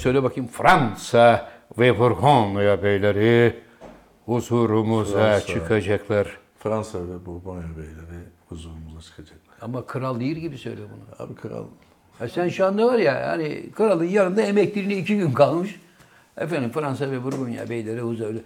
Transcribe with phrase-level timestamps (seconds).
[0.00, 0.50] söyle bakayım.
[0.50, 3.56] Fransa ve Burgonya beyleri
[4.26, 5.46] huzurumuza Fransa.
[5.46, 6.26] çıkacaklar.
[6.58, 9.54] Fransa ve Bourgogne beyleri huzurumuza çıkacaklar.
[9.60, 11.26] Ama kral değil gibi söyle bunu.
[11.26, 11.64] Abi kral
[12.20, 15.80] Ya sen şu anda var ya yani kralın yanında emekliliğine iki gün kalmış.
[16.36, 18.38] Efendim Fransa ve Burgonya beyleri huzurlu.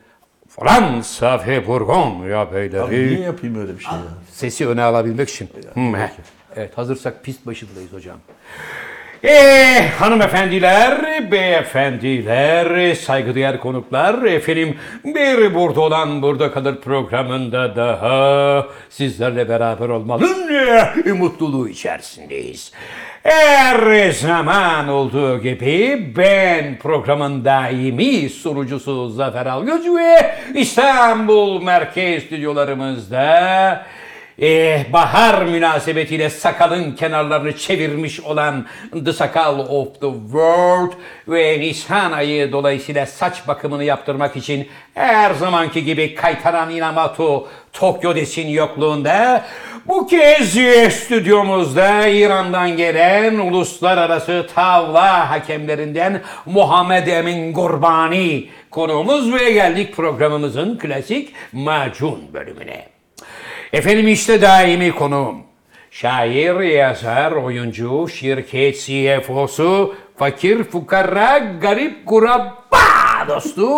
[0.48, 2.82] Fransa ve Burgonya beyleri.
[2.82, 4.00] Abi niye yapayım öyle bir şey ya?
[4.30, 5.48] Sesi öne alabilmek için.
[5.74, 6.08] Hmm, heh.
[6.56, 8.16] Evet hazırsak pist başındayız hocam.
[9.24, 19.88] Eee hanımefendiler, beyefendiler, saygıdeğer konuklar, efendim bir burada olan burada kalır programında daha sizlerle beraber
[19.88, 20.50] olmanın
[21.18, 22.72] mutluluğu içerisindeyiz.
[23.22, 33.86] Her zaman olduğu gibi ben programın daimi sunucusu Zafer Algöz ve İstanbul Merkez Stüdyolarımızda
[34.38, 38.66] eh, bahar münasebetiyle sakalın kenarlarını çevirmiş olan
[39.04, 40.92] The Sakal of the World
[41.28, 48.48] ve Nisan ayı dolayısıyla saç bakımını yaptırmak için her zamanki gibi Kaytaran Inamoto Tokyo Des'in
[48.48, 49.44] yokluğunda
[49.86, 50.48] bu kez
[50.94, 62.18] stüdyomuzda İran'dan gelen uluslararası tavla hakemlerinden Muhammed Emin Gurbani konuğumuz ve geldik programımızın klasik macun
[62.32, 62.93] bölümüne.
[63.74, 65.36] Efendim işte daimi konuğum.
[65.90, 72.78] Şair, yazar, oyuncu, şirket CFO'su, fakir, fukara, garip, kurabba
[73.28, 73.68] dostu,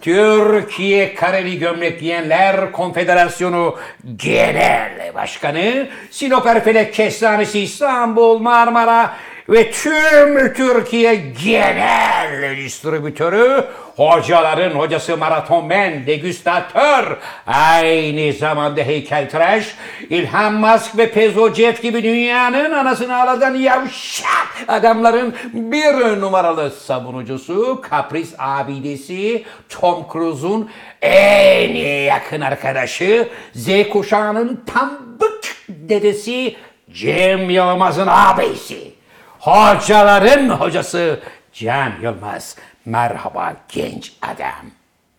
[0.00, 3.76] Türkiye Kareli Gömlek Giyenler Konfederasyonu
[4.16, 9.16] Genel Başkanı, Sinop Erfelek Kestanesi İstanbul, Marmara
[9.50, 13.64] ve tüm Türkiye Genel Distribütörü,
[13.96, 19.74] hocaların hocası maratonmen, degüstatör, aynı zamanda heykeltıraş,
[20.10, 28.34] İlhan Musk ve Pezo Jeff gibi dünyanın anasını ağlatan yavşak adamların bir numaralı savunucusu, kapris
[28.38, 30.70] abidesi, Tom Cruise'un
[31.02, 31.74] en
[32.04, 36.56] yakın arkadaşı, Z kuşağının tam bık dedesi,
[36.92, 38.99] Cem Yılmaz'ın abisi.
[39.40, 41.20] Hocaların hocası
[41.52, 42.56] Can Yılmaz.
[42.84, 44.66] Merhaba genç adam.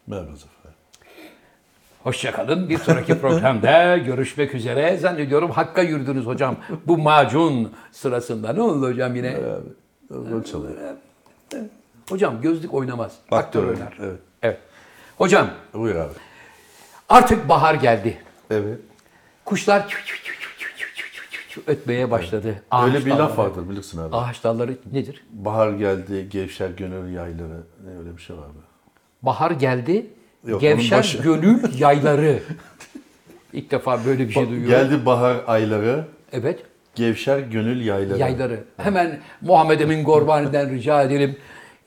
[0.07, 0.71] Merhaba Zafer.
[2.03, 2.69] Hoşçakalın.
[2.69, 4.97] Bir sonraki programda görüşmek üzere.
[4.97, 6.55] Zannediyorum Hakk'a yürüdünüz hocam.
[6.87, 8.53] Bu macun sırasında.
[8.53, 9.37] Ne oldu hocam yine?
[10.11, 10.75] Rol çalıyor.
[12.09, 13.11] Hocam gözlük oynamaz.
[13.31, 14.19] Aktör oynar, evet.
[14.41, 14.59] evet.
[15.17, 16.13] Hocam Buyur abi.
[17.09, 18.17] artık bahar geldi.
[18.49, 18.79] Evet.
[19.45, 19.87] Kuşlar
[21.67, 22.61] ötmeye başladı.
[22.71, 24.15] Ağaç Öyle bir dalları- laf vardır bilirsin abi.
[24.15, 25.23] Ağaç dalları nedir?
[25.31, 27.63] Bahar geldi, gevşer gönül yayları.
[27.85, 28.57] Ne öyle bir şey var abi.
[29.21, 30.05] Bahar geldi,
[30.47, 32.39] Yok, gevşer gönül yayları.
[33.53, 34.69] İlk defa böyle bir şey duyuyorum.
[34.89, 36.59] Geldi bahar ayları, Evet,
[36.95, 38.19] gevşer gönül yayları.
[38.19, 38.63] yayları.
[38.77, 41.37] Hemen Muhammed Emin Gorbani'den rica edelim.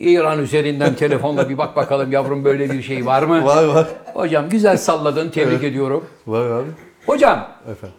[0.01, 3.45] İran üzerinden telefonla bir bak bakalım yavrum böyle bir şey var mı?
[3.45, 3.89] Var var.
[4.15, 6.05] Hocam güzel salladın, tebrik ediyorum.
[6.27, 6.69] Var abi.
[7.07, 7.97] Hocam, Efendim.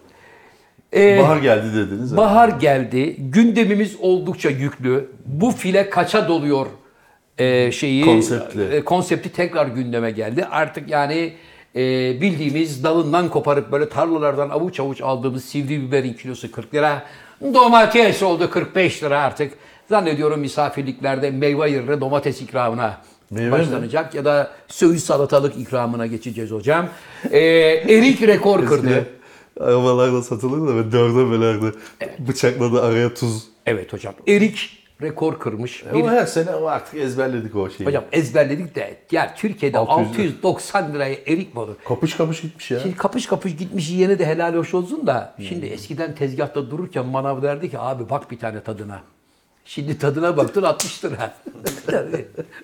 [0.96, 2.12] E, Bahar geldi dediniz.
[2.12, 2.16] abi.
[2.16, 3.16] bahar geldi.
[3.18, 5.10] Gündemimiz oldukça yüklü.
[5.26, 6.66] Bu file kaça doluyor
[7.38, 8.62] e, şeyi Konseptli.
[8.64, 10.44] e, konsepti tekrar gündeme geldi.
[10.50, 11.32] Artık yani
[11.76, 11.80] e,
[12.20, 17.02] bildiğimiz dalından koparıp böyle tarlalardan avuç avuç aldığımız sivri biberin kilosu 40 lira.
[17.54, 19.52] Domates oldu 45 lira artık.
[19.88, 22.96] Zannediyorum misafirliklerde meyve yerine domates ikramına
[23.30, 23.52] Meyve mi?
[23.52, 26.88] başlanacak ya da söğüş salatalık ikramına geçeceğiz hocam.
[27.30, 27.38] E,
[27.88, 29.06] erik rekor kırdı.
[29.60, 31.72] Arabalarla satılır da ve dörde bölerdi.
[32.18, 33.44] Bıçakladı araya tuz.
[33.66, 34.14] Evet hocam.
[34.28, 35.84] Erik rekor kırmış.
[35.94, 37.86] Bir- Ama her sene o artık ezberledik o şeyi.
[37.86, 41.74] Hocam ezberledik de ya Türkiye'de 600 690 liraya erik mi olur?
[41.88, 42.80] Kapış kapış gitmiş ya.
[42.80, 47.42] Şimdi kapış kapış gitmiş yine de helal hoş olsun da şimdi eskiden tezgahta dururken manav
[47.42, 49.00] derdi ki abi bak bir tane tadına.
[49.66, 51.34] Şimdi tadına baktın 60 lira.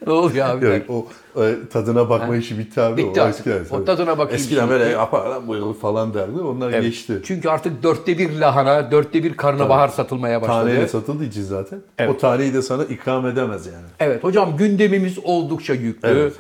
[0.06, 0.66] ne oluyor abi?
[0.66, 2.96] Yok, o e, tadına bakma işi bitti abi.
[2.96, 3.46] Bitti o artık.
[3.46, 3.64] eskiden.
[3.64, 3.84] O tabii.
[3.84, 6.40] tadına bakayım Eskiden böyle yapar lan buyurun falan derdi.
[6.40, 6.82] Onlar Evet.
[6.82, 7.20] geçti.
[7.24, 10.58] Çünkü artık dörtte bir lahana, dörtte bir karnabahar satılmaya başladı.
[10.58, 11.80] Taneyle satıldığı için zaten.
[11.98, 12.10] Evet.
[12.10, 13.86] O taneyi de sana ikram edemez yani.
[14.00, 16.08] Evet hocam gündemimiz oldukça yüklü.
[16.08, 16.32] Evet.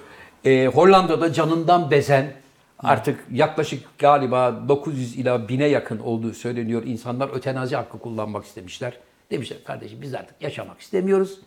[0.44, 2.32] Ee, Hollanda'da canından bezen
[2.78, 6.82] artık yaklaşık galiba 900 ila 1000'e yakın olduğu söyleniyor.
[6.86, 8.92] İnsanlar ötenazi hakkı kullanmak istemişler.
[9.32, 11.38] Demişler kardeşim biz artık yaşamak istemiyoruz.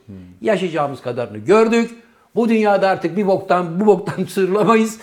[0.41, 1.91] Yaşayacağımız kadarını gördük.
[2.35, 4.99] Bu dünyada artık bir boktan bu boktan sırlamayız.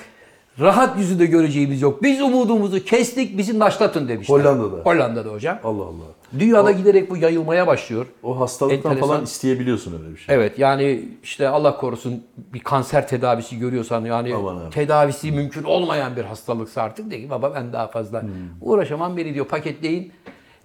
[0.61, 2.03] Rahat yüzü de göreceğimiz yok.
[2.03, 4.35] Biz umudumuzu kestik bizi naşlatın demişler.
[4.35, 4.77] Hollanda'da.
[4.77, 5.59] Hollanda'da hocam.
[5.65, 6.05] Allah Allah.
[6.39, 8.07] Dünyada giderek bu yayılmaya başlıyor.
[8.23, 9.09] O hastalıktan Enteresan.
[9.09, 10.35] falan isteyebiliyorsun öyle bir şey.
[10.35, 14.71] Evet yani işte Allah korusun bir kanser tedavisi görüyorsan yani Aman abi.
[14.71, 18.23] tedavisi mümkün olmayan bir hastalıksa artık de ki baba ben daha fazla
[18.61, 20.13] uğraşamam beni diyor paketleyin.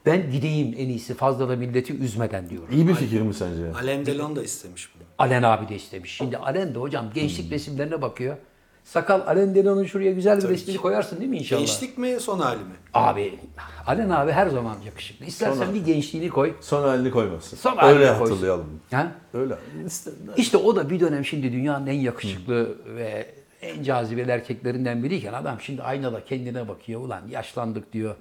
[0.08, 2.68] Ben gideyim en iyisi fazla da milleti üzmeden diyorum.
[2.72, 3.74] İyi bir fikir mi sence?
[3.82, 5.04] Alain Delon da istemiş bunu.
[5.18, 6.16] Alen abi de istemiş.
[6.16, 8.38] Şimdi Alen de hocam gençlik resimlerine bakıyor.
[8.84, 11.60] Sakal Alen Delon'un şuraya güzel bir resmini koyarsın değil mi inşallah?
[11.60, 12.64] Gençlik mi son hali mi?
[12.94, 13.40] Abi
[13.88, 15.26] Alen abi her zaman yakışıklı.
[15.26, 16.54] İstersen Sonra- bir gençliğini koy.
[16.62, 17.58] Son halini koymazsın.
[17.58, 18.34] Son halini Öyle koysun.
[18.36, 18.66] hatırlayalım.
[18.92, 19.12] Ha?
[19.34, 19.56] Öyle.
[19.88, 25.34] İşte, İşte o da bir dönem şimdi dünyanın en yakışıklı ve en cazibeli erkeklerinden biriyken
[25.34, 27.02] adam şimdi aynada kendine bakıyor.
[27.02, 28.16] Ulan yaşlandık diyor.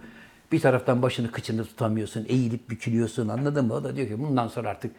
[0.53, 3.75] Bir taraftan başını kıçını tutamıyorsun, eğilip bükülüyorsun anladın mı?
[3.75, 4.91] O da diyor ki bundan sonra artık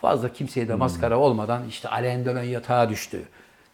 [0.00, 3.22] fazla kimseye de maskara olmadan işte Alain Delon yatağa düştü.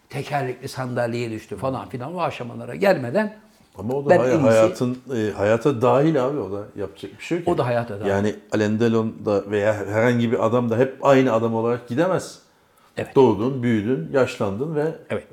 [0.09, 3.37] Tekerlekli sandalyeye düştü falan filan o aşamalara gelmeden
[3.79, 7.25] Ama o da ben hay- iyisi- hayatın e, hayata dahil abi o da yapacak bir
[7.25, 7.49] şey yok.
[7.49, 8.11] O da hayata dahil.
[8.11, 12.39] Yani Alain Delon da veya herhangi bir adam da hep aynı adam olarak gidemez.
[12.97, 13.17] Evet.
[13.17, 15.25] Doğdun, büyüdün, yaşlandın ve evet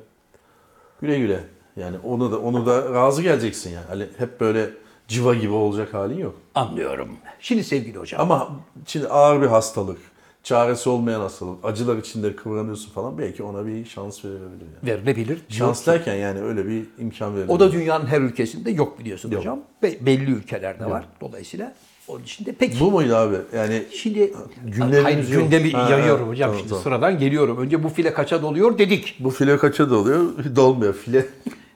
[1.01, 1.39] güle güle.
[1.75, 3.85] Yani onu da onu da razı geleceksin yani.
[3.89, 4.69] Hani hep böyle
[5.11, 6.35] civa gibi olacak halin yok.
[6.55, 7.09] anlıyorum.
[7.39, 8.21] Şimdi sevgili hocam.
[8.21, 8.49] Ama
[8.87, 9.97] şimdi ağır bir hastalık,
[10.43, 14.65] çaresi olmayan hastalık, acılar içinde kıvranıyorsun falan belki ona bir şans verilebilir.
[14.83, 15.05] Yani.
[15.05, 15.41] verilebilir.
[15.49, 17.53] Şans derken yani öyle bir imkan verilebilir.
[17.55, 19.39] O da dünyanın her ülkesinde yok biliyorsun Yok.
[19.41, 19.59] hocam.
[19.83, 21.05] Be- belli ülkelerde var.
[21.21, 21.73] Dolayısıyla
[22.07, 22.79] onun içinde peki.
[22.79, 23.35] Bu muydu abi?
[23.55, 24.33] Yani Şimdi
[24.65, 25.43] Gündemimiz hayır, yok.
[25.43, 26.47] gündemi Ha, yayıyorum ha, hocam.
[26.47, 26.83] tamam, şimdi tamam.
[26.83, 27.57] sıradan geliyorum.
[27.57, 29.15] Önce bu file kaça doluyor dedik.
[29.19, 30.21] bu file kaça doluyor?
[30.55, 31.25] Dolmuyor file.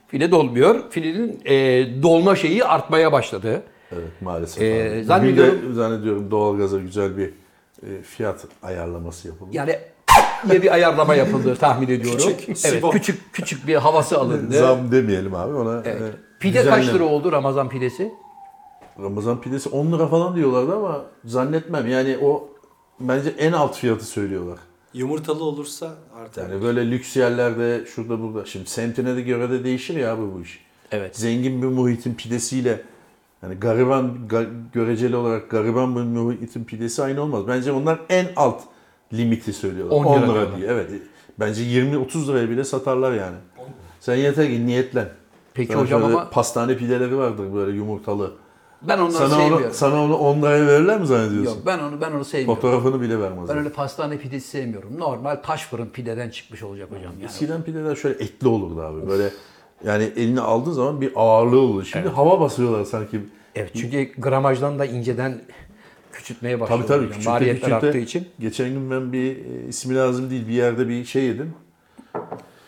[0.08, 0.90] File dolmuyor.
[0.90, 1.52] Filenin e,
[2.02, 3.62] dolma şeyi artmaya başladı.
[3.92, 4.62] Evet maalesef.
[4.62, 4.90] Ee, abi.
[4.90, 7.26] Bugün zannediyorum- de zannediyorum doğalgaza güzel bir
[7.82, 9.50] e, fiyat ayarlaması yapıldı.
[9.52, 9.78] Yani
[10.48, 12.32] diye bir ayarlama yapıldı tahmin ediyorum.
[12.38, 14.58] Küçük, evet, küçük küçük bir havası alındı.
[14.58, 15.82] Zam demeyelim abi ona.
[15.84, 16.02] Evet.
[16.02, 18.12] e, Pide kaç lira oldu Ramazan pidesi?
[19.02, 21.86] Ramazan pidesi 10 lira falan diyorlardı ama zannetmem.
[21.86, 22.48] Yani o
[23.00, 24.58] bence en alt fiyatı söylüyorlar.
[24.96, 26.50] Yumurtalı olursa artar.
[26.50, 28.44] Yani böyle lüks yerlerde şurada burada.
[28.44, 30.64] Şimdi semtine de göre de değişir ya abi bu iş.
[30.92, 31.16] Evet.
[31.16, 32.80] Zengin bir muhitin pidesiyle
[33.42, 37.48] yani gariban ga- göreceli olarak gariban bir muhitin pidesi aynı olmaz.
[37.48, 38.62] Bence onlar en alt
[39.12, 39.96] limiti söylüyorlar.
[39.96, 40.68] 10 10 lira lira, diye.
[40.68, 40.90] Evet.
[41.40, 43.36] Bence 20-30 liraya bile satarlar yani.
[44.00, 45.08] Sen yeter ki niyetlen.
[45.54, 48.32] Peki Sana hocam ama pastane pideleri vardır böyle yumurtalı.
[48.82, 49.64] Ben onları Sana sevmiyorum.
[49.66, 51.50] onu, sana onu 10 liraya verirler mi zannediyorsun?
[51.56, 52.54] Yok ben onu ben onu sevmiyorum.
[52.54, 53.48] Fotoğrafını bile vermezler.
[53.56, 54.98] Ben öyle pastane pidesi sevmiyorum.
[54.98, 57.12] Normal taş fırın pideden çıkmış olacak hocam.
[57.12, 57.24] Yani.
[57.24, 59.08] Eskiden pideler şöyle etli olurdu abi.
[59.08, 59.30] Böyle
[59.84, 61.84] yani eline aldığın zaman bir ağırlığı olur.
[61.84, 63.20] Şimdi hava basıyorlar sanki.
[63.54, 65.40] Evet çünkü gramajdan da inceden
[66.12, 66.78] küçültmeye başladı.
[66.78, 67.12] Tabii tabii hocam.
[67.12, 67.86] küçükte Maliyetler küçükte.
[67.86, 68.28] arttığı için.
[68.40, 71.54] Geçen gün ben bir e, ismi lazım değil bir yerde bir şey yedim.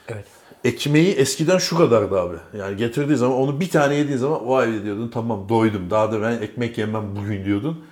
[0.08, 0.24] Evet.
[0.64, 2.36] Ekmeği eskiden şu kadardı abi.
[2.58, 5.90] Yani getirdiği zaman onu bir tane yediğin zaman vay be diyordun tamam doydum.
[5.90, 7.84] Daha da ben ekmek yemem bugün diyordun.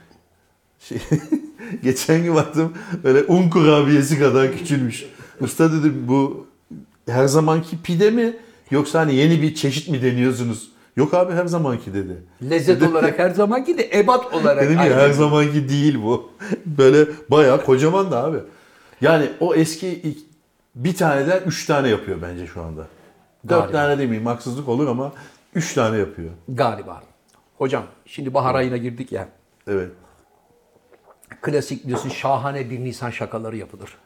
[0.80, 0.98] Şey,
[1.82, 2.72] geçen gün baktım
[3.04, 5.04] böyle un kurabiyesi kadar küçülmüş.
[5.40, 6.46] Usta dedim bu
[7.08, 8.36] her zamanki pide mi
[8.70, 10.69] yoksa hani yeni bir çeşit mi deniyorsunuz?
[10.96, 12.16] Yok abi her zamanki dedi.
[12.50, 14.64] Lezzet olarak her zamanki de ebat olarak.
[14.64, 16.30] Dedim ya her zamanki değil bu.
[16.66, 18.38] Böyle bayağı kocaman da abi.
[19.00, 20.16] Yani o eski
[20.76, 22.81] bir taneden üç tane yapıyor bence şu anda.
[23.49, 23.73] Dört Galiba.
[23.73, 25.12] tane demeyeyim haksızlık olur ama
[25.55, 26.31] üç tane yapıyor.
[26.49, 27.02] Galiba.
[27.58, 29.28] Hocam şimdi bahar ayına girdik ya.
[29.67, 29.90] Evet.
[31.43, 33.96] Klasik biliyorsun şahane bir Nisan şakaları yapılır.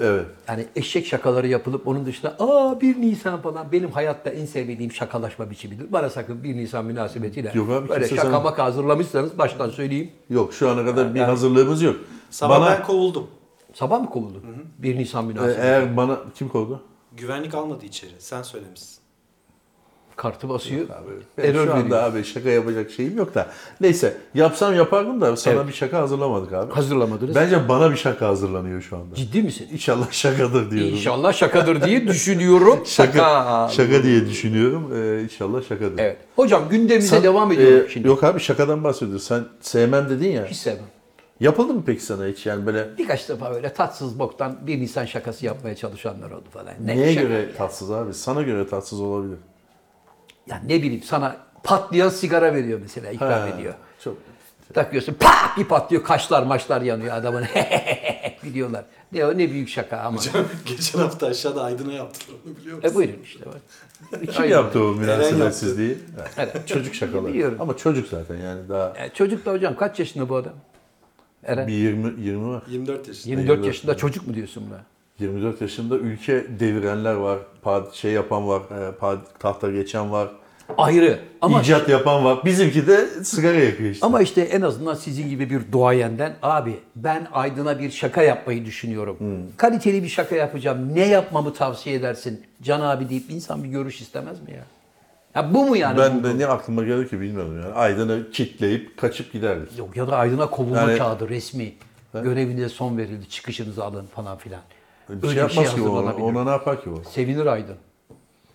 [0.00, 0.26] Evet.
[0.48, 5.50] Yani eşek şakaları yapılıp onun dışında aa bir Nisan falan benim hayatta en sevmediğim şakalaşma
[5.50, 5.92] biçimidir.
[5.92, 10.10] Bana sakın bir Nisan münasebetiyle Yok abi, böyle kimse şaka sana- maka hazırlamışsanız baştan söyleyeyim.
[10.30, 11.96] Yok şu ana kadar bir hazırlığımız yok.
[12.30, 13.26] Sabah bana ben kovuldum.
[13.74, 14.42] Sabah mı kovuldu?
[14.78, 15.60] Bir Nisan e, münasebeti.
[15.60, 16.82] eğer bana kim kovdu?
[17.16, 18.10] Güvenlik almadı içeri.
[18.18, 19.02] Sen söylemişsin.
[20.16, 20.86] Kartı basıyor.
[21.38, 22.02] Ben error şu anda veriyor.
[22.02, 23.50] abi şaka yapacak şeyim yok da.
[23.80, 25.68] Neyse yapsam yapardım da sana Evet.
[25.68, 26.72] bir şaka hazırlamadık abi.
[26.72, 27.34] Hazırlamadınız.
[27.34, 29.14] Bence bana bir şaka hazırlanıyor şu anda.
[29.14, 29.68] Ciddi misin?
[29.72, 30.94] İnşallah şakadır diyorum.
[30.94, 32.82] İnşallah şakadır diye düşünüyorum.
[32.86, 34.90] Şaka, şaka diye düşünüyorum.
[34.94, 35.98] Ee, inşallah şakadır.
[35.98, 36.16] Evet.
[36.36, 38.08] Hocam gündemimize Sen- devam ediyorum e, şimdi.
[38.08, 39.24] Yok abi şakadan bahsediyoruz.
[39.24, 40.46] Sen sevmem dedin ya.
[40.46, 40.84] Hiç sevmem.
[41.42, 45.46] Yapıldı mı peki sana hiç yani böyle Birkaç defa böyle tatsız boktan bir Nisan şakası
[45.46, 46.74] yapmaya çalışanlar oldu falan.
[46.84, 47.52] Ne neye şaka göre ya?
[47.56, 48.14] tatsız abi?
[48.14, 49.38] Sana göre tatsız olabilir.
[50.46, 53.74] Ya ne bileyim sana patlayan sigara veriyor mesela ikram Ha, ediyor.
[54.04, 54.16] Çok
[54.74, 57.44] Takıyorsun pat bir patlıyor kaşlar maçlar yanıyor adamın
[58.44, 58.84] biliyorlar.
[59.12, 60.20] Ne o ne büyük şaka ama.
[60.66, 62.90] Geçen hafta aşağıda Aydın'a yaptılar onu biliyor musun?
[62.90, 63.60] e buyurun işte bak.
[64.32, 65.98] Kim yaptı o münasebetsizliği?
[66.38, 66.68] Evet.
[66.68, 67.32] Çocuk şakaları.
[67.32, 67.58] Biliyorum.
[67.60, 70.52] Ama çocuk zaten yani daha E, çocuk da hocam kaç yaşında bu adam?
[71.44, 71.66] Eren.
[71.66, 72.62] bir 20 20 var.
[72.70, 73.30] 24 yaşında.
[73.30, 74.80] 24 24 yaşında çocuk mu diyorsun buna?
[75.18, 77.38] 24 yaşında ülke devirenler var.
[77.62, 78.62] Pad, şey yapan var.
[78.88, 80.28] e, Pad, tahta geçen var.
[80.78, 82.44] Ayrı ama icat yapan var.
[82.44, 84.06] Bizimki de sigara yakıyor işte.
[84.06, 89.16] Ama işte en azından sizin gibi bir duayenden abi ben Aydın'a bir şaka yapmayı düşünüyorum.
[89.56, 90.94] Kaliteli bir şaka yapacağım.
[90.94, 92.42] Ne yapmamı tavsiye edersin?
[92.62, 94.64] Can abi deyip insan bir görüş istemez mi ya?
[95.34, 95.98] Ya bu mu yani?
[95.98, 97.74] Ben de ne aklıma geldi ki bilmiyorum yani.
[97.74, 99.78] Aydın'ı kitleyip kaçıp giderdik.
[99.78, 101.72] Yok ya da Aydın'a kovulma Yani- kağıdı resmi.
[102.14, 103.28] Görevine son verildi.
[103.28, 104.60] Çıkışınızı alın falan filan.
[105.08, 106.24] Bir şey yapmaz ki ona, hazırlanabilir.
[106.24, 107.10] ona ne yapar ki o?
[107.10, 107.76] Sevinir Aydın.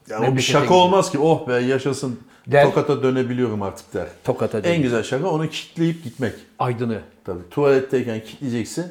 [0.10, 0.82] Yani o bir Memlekete şaka gidiyor.
[0.82, 2.64] olmaz ki oh be yaşasın Der.
[2.64, 4.08] Tokat'a dönebiliyorum artık der.
[4.24, 6.34] Tokat'a En güzel şaka onu kitleyip gitmek.
[6.60, 7.02] Aydın'ı.
[7.26, 8.86] Tabii tuvaletteyken kitleyeceksin.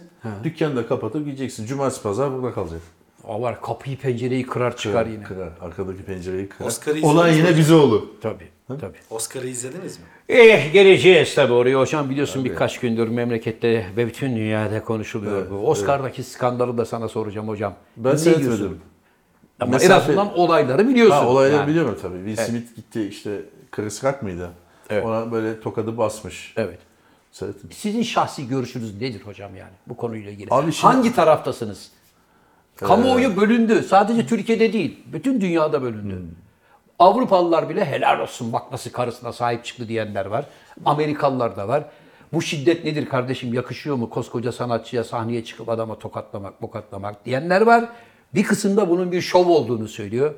[0.45, 1.66] Dükkanı da kapatıp gideceksin.
[1.66, 2.81] Cumartesi pazar burada kalacak.
[3.26, 5.23] O var kapıyı pencereyi kırar çıkar yine.
[5.25, 5.49] Kırar.
[5.61, 6.68] Arkadaki pencereyi kırar.
[6.68, 7.56] Oscar'ı Olan izlediniz yine mi?
[7.59, 8.02] bize olur.
[8.23, 8.49] Tabii.
[8.68, 8.97] Tabii.
[9.11, 10.04] Oscar'ı izlediniz mi?
[10.28, 11.80] Eh geleceğiz tabii oraya.
[11.80, 15.54] Hocam biliyorsun birkaç gündür memlekette ve bütün dünyada konuşuluyor bu.
[15.54, 17.75] Oscar'daki skandalı da sana soracağım hocam.
[17.97, 18.56] Ben Ne seyretmedim.
[18.59, 18.78] diyorsun?
[19.61, 21.16] Ama en Mesafe- azından olayları biliyorsun.
[21.16, 21.68] Ha, olayları Yani.
[21.68, 22.16] biliyorum tabii.
[22.26, 23.40] Will Smith gitti işte
[23.73, 24.50] Chris Rock mıydı?
[24.90, 25.04] Evet.
[25.04, 26.54] Ona böyle tokadı basmış.
[26.56, 26.78] Evet.
[27.33, 27.71] Seyrettim.
[27.73, 30.49] Sizin şahsi görüşünüz nedir hocam yani bu konuyla ilgili?
[30.50, 31.90] Abi şimdi- Hangi taraftasınız?
[32.76, 33.83] Kamuoyu bölündü.
[33.83, 34.99] Sadece Türkiye'de değil.
[35.12, 36.21] Bütün dünyada bölündü.
[36.99, 40.45] Avrupalılar bile helal olsun bak nasıl karısına sahip çıktı diyenler var.
[40.85, 41.85] Amerikalılar da var.
[42.33, 47.85] Bu şiddet nedir kardeşim yakışıyor mu koskoca sanatçıya sahneye çıkıp adama tokatlamak tokatlamak diyenler var.
[48.35, 50.35] Bir kısımda bunun bir şov olduğunu söylüyor.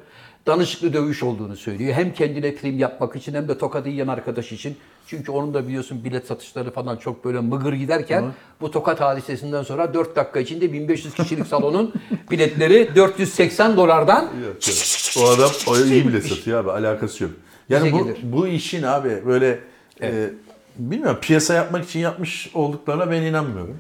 [0.49, 1.95] Danışıklı dövüş olduğunu söylüyor.
[1.95, 4.77] Hem kendine prim yapmak için hem de tokadı yiyen arkadaş için.
[5.07, 8.25] Çünkü onun da biliyorsun bilet satışları falan çok böyle mıgır giderken
[8.61, 11.93] bu tokat hadisesinden sonra 4 dakika içinde 1500 kişilik salonun
[12.31, 15.25] biletleri 480 dolardan Yok, yok.
[15.27, 17.33] o adam o iyi bile satıyor abi alakası yok.
[17.69, 18.19] Yani Bize bu, gelir.
[18.23, 19.59] bu işin abi böyle
[20.03, 20.31] e,
[20.79, 23.79] bilmiyorum piyasa yapmak için yapmış olduklarına ben inanmıyorum.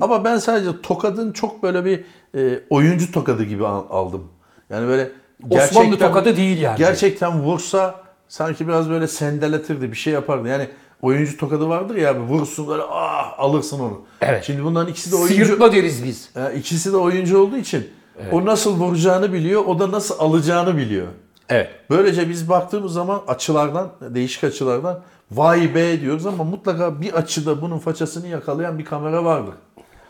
[0.00, 2.04] Ama ben sadece tokadın çok böyle bir
[2.40, 4.28] e, oyuncu tokadı gibi al- aldım.
[4.70, 5.10] Yani böyle
[5.50, 6.78] Osmanlı tokadı değil yani.
[6.78, 7.94] Gerçekten vursa
[8.28, 10.48] sanki biraz böyle sendeletirdi bir şey yapardı.
[10.48, 10.68] Yani
[11.02, 14.02] oyuncu tokadı vardır ya abi vursun böyle ah alırsın onu.
[14.20, 14.44] Evet.
[14.44, 15.34] Şimdi bunların ikisi de oyuncu.
[15.34, 16.30] sıyırtma deriz biz.
[16.56, 17.90] İkisi de oyuncu olduğu için
[18.32, 21.06] o nasıl vuracağını biliyor, o da nasıl alacağını biliyor.
[21.48, 21.70] Evet.
[21.90, 25.00] Böylece biz baktığımız zaman açılardan, değişik açılardan
[25.30, 29.54] vay be diyoruz ama mutlaka bir açıda bunun façasını yakalayan bir kamera vardır.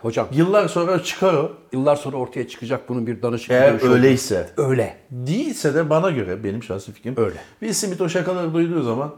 [0.02, 1.52] Hocam Yıllar sonra çıkar o.
[1.72, 3.92] yıllar sonra ortaya çıkacak bunun bir danışıklı Eğer dövüş olduğu.
[3.92, 4.50] öyleyse.
[4.56, 4.96] Öyle.
[5.10, 7.14] Değilse de bana göre, benim şahsi fikrim.
[7.16, 7.36] Öyle.
[7.60, 9.14] Will Smith o şakaları duyduğu zaman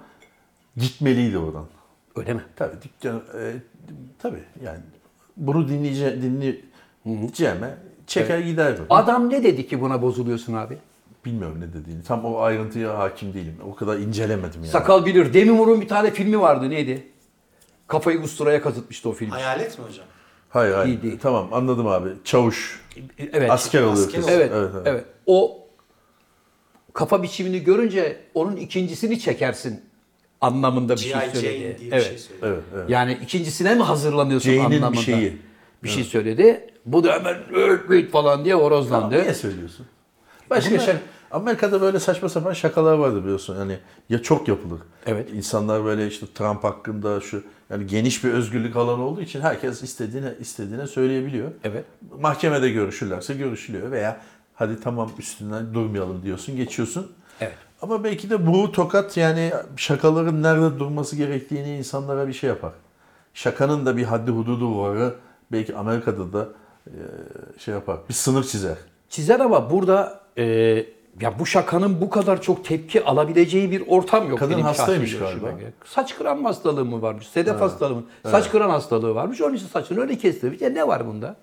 [0.77, 1.67] gitmeliydi oradan.
[2.17, 2.41] Öyle mi?
[2.57, 3.53] Tabii dükkan, e,
[4.19, 4.79] tabii yani
[5.37, 7.75] bunu dinleyece, dinleyeceğime
[8.07, 8.85] çeker giderdim.
[8.91, 10.79] Adam ne dedi ki buna bozuluyorsun abi?
[11.25, 12.03] Bilmiyorum ne dediğini.
[12.03, 13.55] Tam o ayrıntıya hakim değilim.
[13.71, 14.71] O kadar incelemedim yani.
[14.71, 15.35] Sakal bilir.
[15.35, 17.07] Demi Moore'un bir tane filmi vardı neydi?
[17.87, 19.31] Kafayı usturaya kazıtmıştı o film.
[19.31, 20.07] Hayalet mi hocam?
[20.49, 21.03] Hayır hayır.
[21.03, 21.19] Değil.
[21.23, 22.09] Tamam anladım abi.
[22.25, 22.81] Çavuş.
[23.19, 23.51] Evet.
[23.51, 24.39] Asker oluyor asker oluyor.
[24.39, 25.05] Evet, evet, evet.
[25.27, 25.67] O
[26.93, 29.81] kafa biçimini görünce onun ikincisini çekersin
[30.41, 31.21] anlamında bir şey G.I.
[31.21, 31.47] söyledi.
[31.47, 32.07] Jane diye bir evet.
[32.09, 32.53] şey söylüyor.
[32.53, 32.91] Evet, evet.
[32.91, 35.01] Yani ikincisine mi hazırlanıyorsun Jane'in bir anlamında?
[35.01, 35.39] şeyi.
[35.83, 36.71] Bir şey söyledi.
[36.87, 39.23] Bu da hemen "Öt, öt" falan diye horozlandı.
[39.23, 39.87] Niye söylüyorsun?
[40.51, 40.95] Başka Bunlar- şey.
[41.31, 43.59] Amerika'da böyle saçma sapan şakalar vardı biliyorsun.
[43.59, 43.79] Yani
[44.09, 44.81] ya çok yapılır.
[45.07, 45.29] Evet.
[45.33, 50.35] İnsanlar böyle işte Trump hakkında şu yani geniş bir özgürlük alanı olduğu için herkes istediğine
[50.41, 51.51] istediğine söyleyebiliyor.
[51.65, 51.85] Evet.
[52.21, 54.21] Mahkemede görüşürlerse görüşülüyor veya
[54.55, 57.13] hadi tamam üstünden durmayalım diyorsun, geçiyorsun.
[57.41, 57.57] Evet.
[57.83, 62.73] Ama belki de bu tokat yani şakaların nerede durması gerektiğini insanlara bir şey yapar.
[63.35, 65.15] Şakanın da bir haddi hududu varı
[65.53, 66.49] belki Amerika'da da
[66.87, 66.93] e,
[67.59, 67.99] şey yapar.
[68.09, 68.77] Bir sınır çizer.
[69.09, 70.45] Çizer ama burada e,
[71.21, 74.39] ya bu şakanın bu kadar çok tepki alabileceği bir ortam yok.
[74.39, 75.51] Kadın benim hastaymış galiba.
[75.51, 75.73] göre.
[75.85, 77.29] Saç kıran hastalığı mı varmış?
[77.29, 78.03] Sedef hastalığı mı?
[78.23, 79.41] Saç kıran hastalığı varmış.
[79.41, 80.61] Onun için saçını öyle kestirmiş.
[80.61, 81.37] Ya ne var bunda?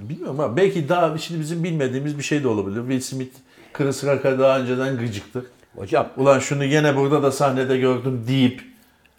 [0.00, 2.80] Bilmiyorum ama belki daha şimdi bizim bilmediğimiz bir şey de olabilir.
[2.80, 3.34] Will Smith
[3.80, 5.44] Rock'a daha önceden gıcıktır.
[5.76, 6.08] Hocam.
[6.16, 8.62] Ulan şunu yine burada da sahnede gördüm deyip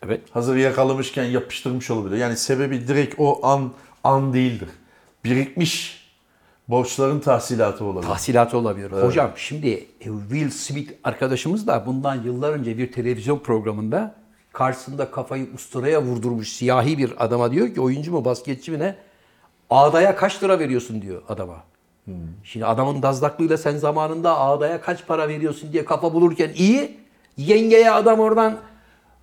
[0.06, 0.22] Evet.
[0.32, 2.18] hazır yakalamışken yapıştırmış olabilir.
[2.18, 3.72] Yani sebebi direkt o an
[4.04, 4.70] an değildir.
[5.26, 5.99] Birikmiş
[6.70, 8.08] borçların tahsilatı olabilir.
[8.08, 8.92] Tahsilatı olabilir.
[8.92, 14.16] Hocam şimdi e, Will Smith arkadaşımız da bundan yıllar önce bir televizyon programında
[14.54, 18.96] karşısında kafayı usturaya vurdurmuş siyahi bir adama diyor ki oyuncu mu basketçi mi ne?
[19.70, 21.64] Ağdaya kaç lira veriyorsun diyor adama.
[22.44, 26.98] Şimdi adamın dazlaklığıyla sen zamanında ağdaya kaç para veriyorsun diye kafa bulurken iyi.
[27.38, 28.58] Yengeye adam oradan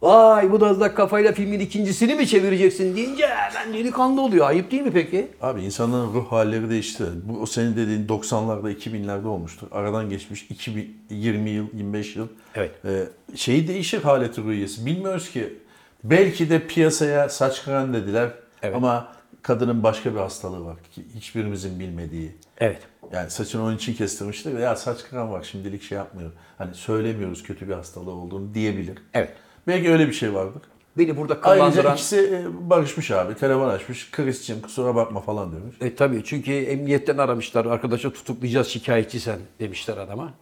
[0.02, 4.46] vay bu dazlak kafayla filmin ikincisini mi çevireceksin deyince ben delikanlı oluyor.
[4.46, 5.28] Ayıp değil mi peki?
[5.42, 7.04] Abi insanların ruh halleri değişti.
[7.24, 9.66] Bu o senin dediğin 90'larda 2000'lerde olmuştur.
[9.72, 12.28] Aradan geçmiş 2000, 20 yıl 25 yıl.
[12.54, 12.70] Evet.
[12.84, 13.04] Ee,
[13.36, 14.86] şeyi değişir haleti ruhiyesi.
[14.86, 15.58] Bilmiyoruz ki.
[16.04, 18.30] Belki de piyasaya saç kıran dediler.
[18.62, 18.76] Evet.
[18.76, 19.08] Ama
[19.42, 22.36] kadının başka bir hastalığı var ki hiçbirimizin bilmediği.
[22.58, 22.82] Evet.
[23.12, 24.58] Yani saçını onun için kestirmişler.
[24.58, 26.30] Ya saç kıran var şimdilik şey yapmıyor.
[26.58, 28.98] Hani söylemiyoruz kötü bir hastalığı olduğunu diyebilir.
[29.14, 29.32] Evet.
[29.66, 30.62] Belki öyle bir şey vardır.
[30.98, 31.94] Beni burada Ayrıca kıllandıran...
[31.94, 33.34] ikisi e, barışmış abi.
[33.34, 34.10] Telefon açmış.
[34.10, 35.76] Chris'cim kusura bakma falan demiş.
[35.80, 37.64] E tabii çünkü emniyetten aramışlar.
[37.66, 40.34] Arkadaşa tutuklayacağız şikayetçi sen demişler adama.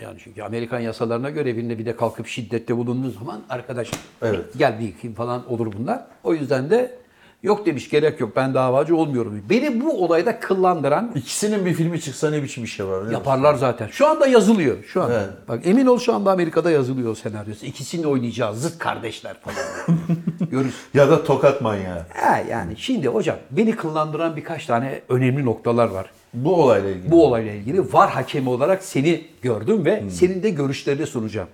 [0.00, 3.90] Yani çünkü Amerikan yasalarına göre birine bir de kalkıp şiddette bulunduğu zaman arkadaş
[4.22, 4.44] Evet.
[4.58, 6.04] gel bir falan olur bunlar.
[6.24, 7.01] O yüzden de
[7.42, 9.42] yok demiş gerek yok ben davacı olmuyorum.
[9.50, 12.92] Beni bu olayda kıllandıran İkisinin bir filmi çıksa ne biçim iş yapar?
[12.92, 13.14] biliyor musun?
[13.14, 13.86] yaparlar zaten.
[13.92, 14.76] Şu anda yazılıyor.
[14.84, 15.14] Şu anda.
[15.14, 15.48] Evet.
[15.48, 17.66] Bak emin ol şu anda Amerika'da yazılıyor o senaryosu.
[17.66, 18.62] İkisini oynayacağız.
[18.62, 19.98] Zıt kardeşler falan.
[20.50, 20.74] Görürsün.
[20.94, 22.02] Ya da tokat manyağı.
[22.14, 26.10] Ha, yani şimdi hocam beni kıllandıran birkaç tane önemli noktalar var.
[26.34, 27.10] Bu olayla ilgili.
[27.10, 31.48] Bu olayla ilgili var hakemi olarak seni gördüm ve senin de görüşlerini sunacağım.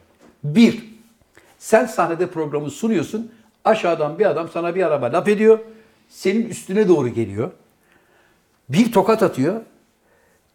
[0.45, 0.85] Bir,
[1.59, 3.33] sen sahnede programı sunuyorsun.
[3.65, 5.59] Aşağıdan bir adam sana bir araba laf ediyor.
[6.09, 7.51] Senin üstüne doğru geliyor.
[8.69, 9.61] Bir tokat atıyor.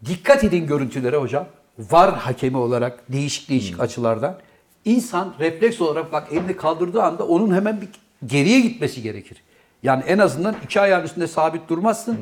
[0.05, 1.45] Dikkat edin görüntülere hocam.
[1.79, 4.37] Var hakemi olarak değişik değişik açılardan.
[4.85, 7.89] İnsan refleks olarak bak elini kaldırdığı anda onun hemen bir
[8.25, 9.43] geriye gitmesi gerekir.
[9.83, 12.17] Yani en azından iki ayağın üstünde sabit durmazsın.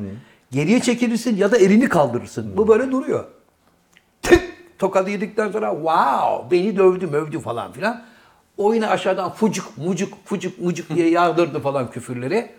[0.52, 2.58] Geriye çekilirsin ya da elini kaldırırsın.
[2.58, 3.26] Bu böyle duruyor.
[4.22, 4.44] Tık
[4.80, 8.04] tokadı yedikten sonra wow beni dövdü mövdü falan filan.
[8.58, 12.52] O yine aşağıdan fucuk mucuk fucuk mucuk diye yağdırdı falan küfürleri.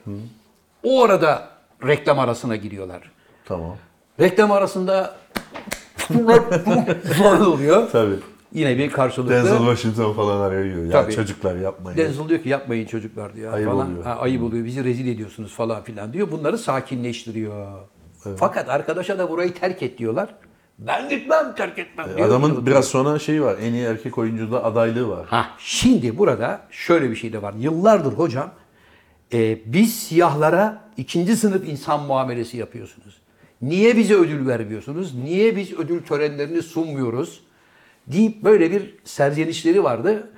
[0.82, 1.48] O arada
[1.86, 3.10] reklam arasına giriyorlar.
[3.44, 3.76] Tamam.
[4.20, 5.14] Reklam arasında
[7.18, 7.90] falan oluyor.
[7.92, 8.14] Tabii.
[8.52, 9.34] Yine bir karşılıklı.
[9.34, 10.84] Denzel Washington falan arıyor.
[10.84, 11.14] Ya Tabii.
[11.14, 11.98] çocuklar yapmayın.
[11.98, 13.52] Denzel diyor ki yapmayın çocuklar diyor.
[13.52, 13.90] Ayıp falan.
[13.90, 14.04] oluyor.
[14.04, 14.64] Ha, ayıp oluyor.
[14.64, 16.30] Bizi rezil ediyorsunuz falan filan diyor.
[16.30, 17.66] Bunları sakinleştiriyor.
[18.36, 20.28] Fakat arkadaşa da burayı terk et diyorlar.
[20.78, 22.28] Ben gitmem terk etmem diyor.
[22.28, 23.56] Adamın biraz sonra şeyi var.
[23.62, 25.26] En iyi erkek oyuncuda adaylığı var.
[25.26, 27.54] Ha, şimdi burada şöyle bir şey de var.
[27.58, 28.50] Yıllardır hocam
[29.32, 33.22] e, biz siyahlara ikinci sınıf insan muamelesi yapıyorsunuz.
[33.62, 35.14] Niye bize ödül vermiyorsunuz?
[35.14, 37.42] Niye biz ödül törenlerini sunmuyoruz?
[38.06, 40.30] Deyip böyle bir serzenişleri vardı.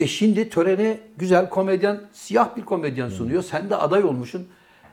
[0.00, 3.42] E şimdi törene güzel komedyen, siyah bir komedyen sunuyor.
[3.42, 4.48] Sen de aday olmuşsun.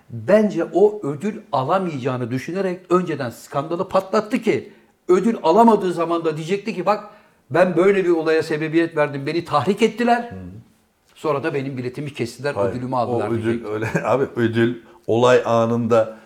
[0.09, 4.71] Bence o ödül alamayacağını düşünerek önceden skandalı patlattı ki
[5.07, 7.09] ödül alamadığı zaman da diyecekti ki bak
[7.49, 9.25] ben böyle bir olaya sebebiyet verdim.
[9.25, 10.33] Beni tahrik ettiler.
[11.15, 13.27] Sonra da benim biletimi kestiler, Hayır, ödülümü aldılar.
[13.27, 13.65] O ödül diyecek.
[13.67, 14.75] öyle abi ödül
[15.07, 16.17] olay anında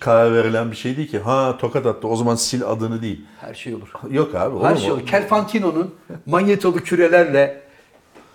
[0.00, 1.18] karar verilen bir şey değil ki.
[1.18, 3.20] Ha tokat attı o zaman sil adını değil.
[3.40, 3.88] Her şey olur.
[4.10, 4.78] Yok abi olur Her mu?
[4.80, 5.06] şey olur.
[5.06, 5.94] Kelfantino'nun
[6.26, 7.62] manyetolu kürelerle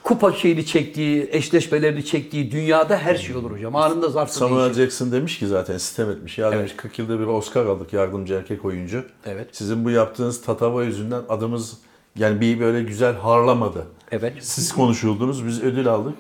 [0.04, 3.76] kupa şeyini çektiği, eşleşmelerini çektiği dünyada her şey olur hocam.
[3.76, 4.82] Anında zarfı Samuel değişir.
[4.82, 6.38] Jackson demiş ki zaten sistem etmiş.
[6.38, 9.04] Ya demiş 40 yılda bir Oscar aldık yardımcı erkek oyuncu.
[9.26, 9.48] Evet.
[9.52, 11.78] Sizin bu yaptığınız tatava yüzünden adımız
[12.18, 13.88] yani bir böyle güzel harlamadı.
[14.12, 14.34] Evet.
[14.40, 16.14] Siz konuşuldunuz biz ödül aldık.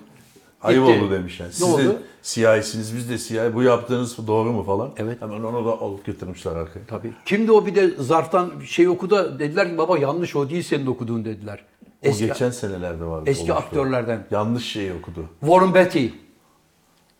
[0.61, 0.99] Ayıp Gitti.
[1.03, 1.49] oldu demiş yani.
[1.49, 1.97] Ne Siz de oldu?
[2.21, 3.55] siyahisiniz biz de siyahi.
[3.55, 4.89] Bu yaptığınız doğru mu falan.
[4.97, 5.21] Evet.
[5.21, 6.79] Hemen onu da alıp getirmişler arkaya.
[6.87, 7.13] Tabii.
[7.25, 11.25] Kimdi o bir de zarftan şey okudu dediler ki baba yanlış o değil senin okuduğun
[11.25, 11.59] dediler.
[11.83, 13.29] O Eski, geçen senelerde vardı.
[13.29, 13.67] eski olmuştu.
[13.67, 14.25] aktörlerden.
[14.31, 15.25] Yanlış şeyi okudu.
[15.39, 16.05] Warren Beatty.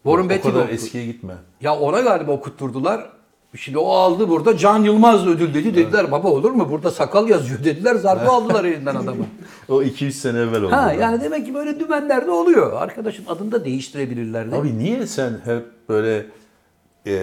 [0.04, 0.74] Warren o Beatty de kadar okudu.
[0.74, 1.34] eskiye gitme.
[1.62, 3.10] Ya ona galiba okutturdular.
[3.58, 5.76] Şimdi o aldı burada Can Yılmaz ödül dedi.
[5.76, 6.68] Dediler baba olur mu?
[6.72, 7.96] Burada sakal yazıyor dediler.
[7.96, 9.26] Zarfı aldılar elinden adamı.
[9.70, 10.72] O 200 sene evvel oldu.
[10.72, 12.82] Ha yani demek ki böyle dümenler de oluyor.
[12.82, 14.52] Arkadaşın adını da değiştirebilirler.
[14.52, 14.56] de.
[14.56, 16.26] Abi niye sen hep böyle
[17.06, 17.14] e,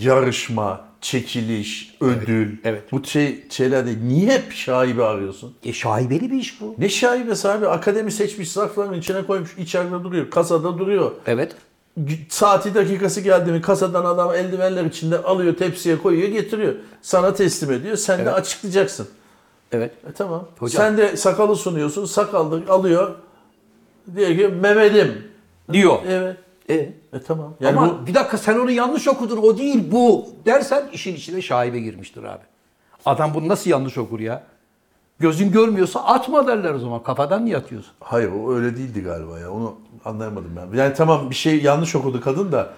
[0.00, 2.92] yarışma, çekiliş, ödül, evet.
[2.92, 5.54] bu şey, şeylerde niye hep şaibe arıyorsun?
[5.64, 6.74] E şaibeli bir iş bu.
[6.78, 7.68] Ne şaibesi abi?
[7.68, 11.12] Akademi seçmiş zarfların içine koymuş, içeride duruyor, kasada duruyor.
[11.26, 11.56] Evet.
[12.28, 16.74] Saati dakikası geldi mi kasadan adam eldivenler içinde alıyor, tepsiye koyuyor, getiriyor.
[17.02, 19.08] Sana teslim ediyor, sen de açıklayacaksın.
[19.72, 19.92] Evet.
[20.10, 20.48] E tamam.
[20.58, 20.82] Hocam.
[20.82, 23.14] Sen de sakalı sunuyorsun, sakallı alıyor.
[24.16, 25.28] Diyor ki Mehmet'im.
[25.72, 25.98] Diyor.
[26.08, 26.36] Evet.
[26.68, 26.74] E.
[26.74, 27.54] E tamam.
[27.60, 31.42] Yani Ama bu bir dakika sen onu yanlış okudun o değil bu dersen işin içine
[31.42, 32.42] şaibe girmiştir abi.
[33.06, 34.42] Adam bunu nasıl yanlış okur ya?
[35.18, 37.02] Gözün görmüyorsa atma derler o zaman.
[37.02, 37.92] Kafadan niye atıyorsun?
[38.00, 39.50] Hayır o öyle değildi galiba ya.
[39.52, 39.74] Onu
[40.04, 40.78] anlayamadım ben.
[40.78, 42.70] Yani tamam bir şey yanlış okudu kadın da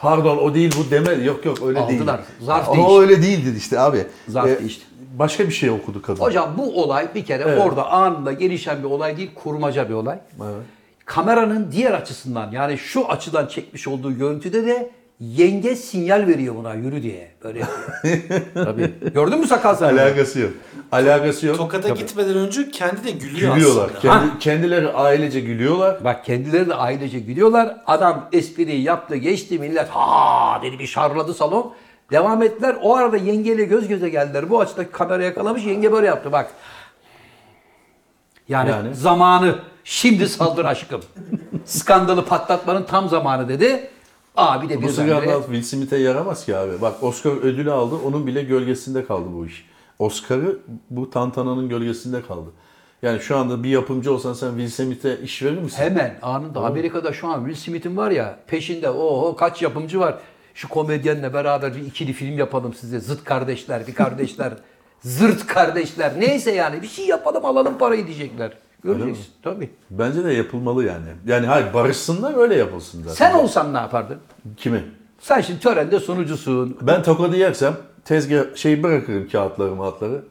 [0.00, 1.24] pardon o değil bu deme.
[1.24, 2.00] Yok yok öyle değil.
[2.00, 2.20] Aldılar.
[2.40, 4.06] Zarf o öyle değildi işte abi.
[4.28, 4.84] Zarf değişti.
[5.18, 6.20] Başka bir şey okudu kadın.
[6.22, 7.62] Hocam bu olay bir kere Evet.
[7.66, 10.18] orada anında gelişen bir olay değil, kurmaca bir olay.
[10.42, 10.54] Evet.
[11.04, 17.02] Kameranın diğer açısından yani şu açıdan çekmiş olduğu görüntüde de yenge sinyal veriyor buna yürü
[17.02, 17.30] diye.
[17.44, 18.42] Böyle yapıyor.
[18.54, 18.92] Tabii.
[19.14, 19.96] Gördün mü sakal sen?
[19.96, 20.50] Alakası yok.
[20.92, 21.56] Alakası yok.
[21.56, 23.84] Tokata gitmeden önce kendi de gülüyor Gülüyorlar.
[23.84, 24.00] aslında.
[24.00, 26.04] Kendi, kendileri ailece gülüyorlar.
[26.04, 27.76] Bak kendileri de ailece gülüyorlar.
[27.86, 31.72] Adam espriyi yaptı geçti millet ha dedi bir şarladı salon.
[32.10, 32.76] Devam ettiler.
[32.82, 34.50] O arada yengeyle göz göze geldiler.
[34.50, 36.50] Bu açıda kamera yakalamış yenge böyle yaptı bak.
[38.48, 38.94] Yani, Yani?
[38.94, 41.00] zamanı şimdi saldır aşkım.
[41.64, 43.90] Skandalı patlatmanın tam zamanı dedi.
[44.34, 46.80] Abi de Bu bir skandal Will Smith'e yaramaz ki abi.
[46.80, 47.94] Bak Oscar ödülü aldı.
[48.06, 49.66] Onun bile gölgesinde kaldı bu iş.
[49.98, 50.58] Oscar'ı
[50.90, 52.50] bu tantananın gölgesinde kaldı.
[53.02, 55.78] Yani şu anda bir yapımcı olsan sen Will Smith'e iş verir misin?
[55.82, 60.18] Hemen anında Amerika'da şu an Will Smith'in var ya peşinde oho kaç yapımcı var.
[60.54, 63.00] Şu komedyenle beraber bir ikili film yapalım size.
[63.00, 64.52] Zıt kardeşler, bir kardeşler,
[65.00, 66.12] zırt kardeşler.
[66.20, 68.52] Neyse yani bir şey yapalım alalım parayı diyecekler.
[68.84, 69.70] Göreceksin tabii.
[69.90, 71.06] Bence de yapılmalı yani.
[71.26, 73.14] Yani hayır barışsınlar öyle yapılsın zaten.
[73.14, 74.18] Sen olsan ne yapardın?
[74.56, 74.84] Kimi?
[75.20, 76.78] Sen şimdi törende sunucusun.
[76.82, 80.22] Ben tokadı yersem tezgah şeyi bırakırım kağıtları matları.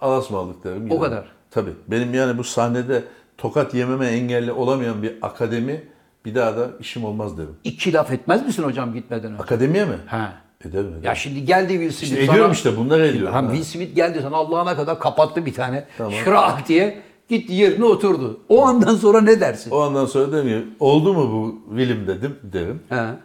[0.00, 0.84] Alasmalık derim.
[0.84, 1.02] giderim.
[1.02, 1.24] kadar.
[1.50, 1.72] Tabii.
[1.88, 3.04] Benim yani bu sahnede
[3.38, 5.84] tokat yememe engelli olamayan bir akademi
[6.24, 7.56] bir daha da işim olmaz derim.
[7.64, 9.42] İki laf etmez misin hocam gitmeden önce?
[9.42, 9.96] Akademiye mi?
[10.06, 10.32] Ha.
[10.64, 11.04] Ederim ederim.
[11.04, 13.34] Ya şimdi geldi Will Smith İşte ediyorum işte bunları ediyorum.
[13.34, 13.40] Ha.
[13.40, 15.84] Will Smith geldi sana Allah'ına kadar kapattı bir tane.
[15.98, 16.12] Tamam.
[16.12, 18.40] Şırak diye gitti yerine oturdu.
[18.48, 19.70] O andan sonra ne dersin?
[19.70, 20.62] O andan sonra demiyor.
[20.80, 22.80] Oldu mu bu Will'im dedim derim.
[22.88, 23.16] Ha,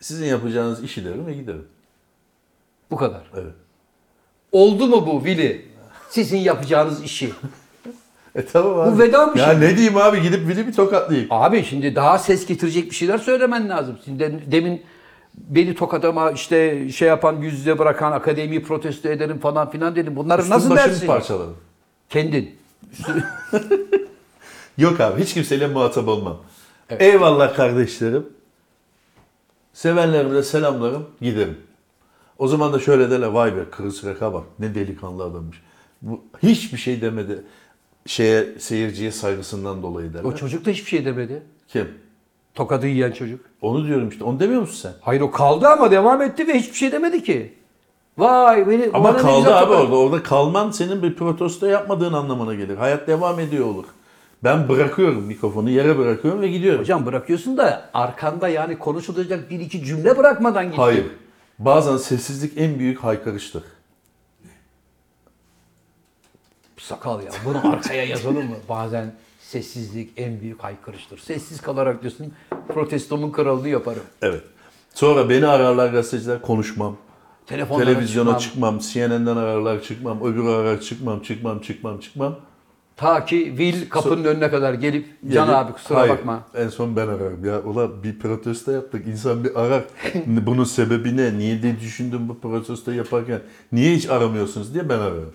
[0.00, 1.66] Sizin yapacağınız işi derim ve giderim.
[2.90, 3.22] bu kadar.
[3.34, 3.52] Evet.
[4.52, 5.66] Oldu mu bu Willy?
[6.10, 7.30] Sizin yapacağınız işi.
[8.34, 8.94] E tamam abi.
[8.94, 9.60] Bu veda bir ya şey.
[9.60, 11.28] ne diyeyim abi gidip Will'i bir tokatlayayım.
[11.32, 13.98] Abi şimdi daha ses getirecek bir şeyler söylemen lazım.
[14.04, 14.82] Şimdi de- demin
[15.34, 20.16] beni tokadama işte şey yapan yüz yüze bırakan akademiyi protesto ederim falan filan dedim.
[20.16, 21.06] Bunları Üstüm nasıl dersin?
[21.06, 21.56] parçaladım.
[22.08, 22.54] Kendin.
[24.78, 26.36] Yok abi hiç kimseyle muhatap olmam.
[26.90, 28.26] Eyvallah kardeşlerim.
[29.72, 31.56] Sevenlerime de selamlarım giderim.
[32.38, 35.62] O zaman da şöyle derler vay be Kırısırak'a bak ne delikanlı adammış.
[36.02, 37.42] Bu hiçbir şey demedi.
[38.06, 40.24] Şeye seyirciye saygısından dolayı derler.
[40.24, 41.42] O çocuk da hiçbir şey demedi.
[41.68, 41.88] Kim?
[42.54, 43.40] Tokadı yiyen çocuk.
[43.62, 44.24] Onu diyorum işte.
[44.24, 44.92] Onu demiyor musun sen?
[45.00, 47.54] Hayır o kaldı ama devam etti ve hiçbir şey demedi ki.
[48.18, 49.96] Vay beni Ama bana ne kaldı güzel abi tokat- orada.
[49.96, 52.76] Orada kalman senin bir protesto yapmadığın anlamına gelir.
[52.76, 53.84] Hayat devam ediyor olur.
[54.44, 56.80] Ben bırakıyorum mikrofonu yere bırakıyorum ve gidiyorum.
[56.80, 60.76] Hocam bırakıyorsun da arkanda yani konuşulacak bir iki cümle bırakmadan gittin.
[60.82, 61.06] Hayır.
[61.58, 63.62] Bazen sessizlik en büyük haykırıştır.
[66.78, 68.56] Sakal ya bunu arkaya yazalım mı?
[68.68, 71.18] Bazen sessizlik en büyük haykırıştır.
[71.18, 72.32] Sessiz kalarak diyorsun
[72.68, 74.02] protestomun kralını yaparım.
[74.22, 74.42] Evet.
[74.94, 76.96] Sonra beni ararlar gazeteciler konuşmam.
[77.50, 78.78] Telefonlara Televizyona çıkmam.
[78.78, 79.08] çıkmam.
[79.10, 80.22] CNN'den ararlar çıkmam.
[80.24, 82.36] Öbürü arar çıkmam çıkmam çıkmam çıkmam.
[82.96, 86.42] Ta ki Will kapının önüne kadar gelip Can Gelip- abi kusura Hayır, bakma.
[86.54, 87.44] En son ben ararım.
[87.44, 89.06] Ya ulan bir protesto yaptık.
[89.06, 89.82] İnsan bir arar.
[90.26, 91.38] Bunun sebebi ne?
[91.38, 93.40] Niye diye düşündüm bu protesto yaparken.
[93.72, 95.32] Niye hiç aramıyorsunuz diye ben ararım.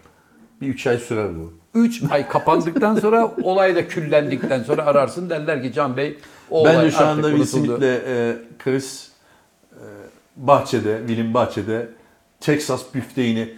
[0.62, 1.54] Bir üç ay sürer bu.
[1.80, 6.18] 3 ay kapandıktan sonra olay da küllendikten sonra ararsın derler ki Can Bey
[6.52, 7.46] o Ben de şu anda Will.
[7.46, 9.10] Smith'le e, Chris
[9.74, 9.84] e,
[10.36, 11.90] bahçede, Will'in bahçede
[12.46, 13.50] Texas büfteğini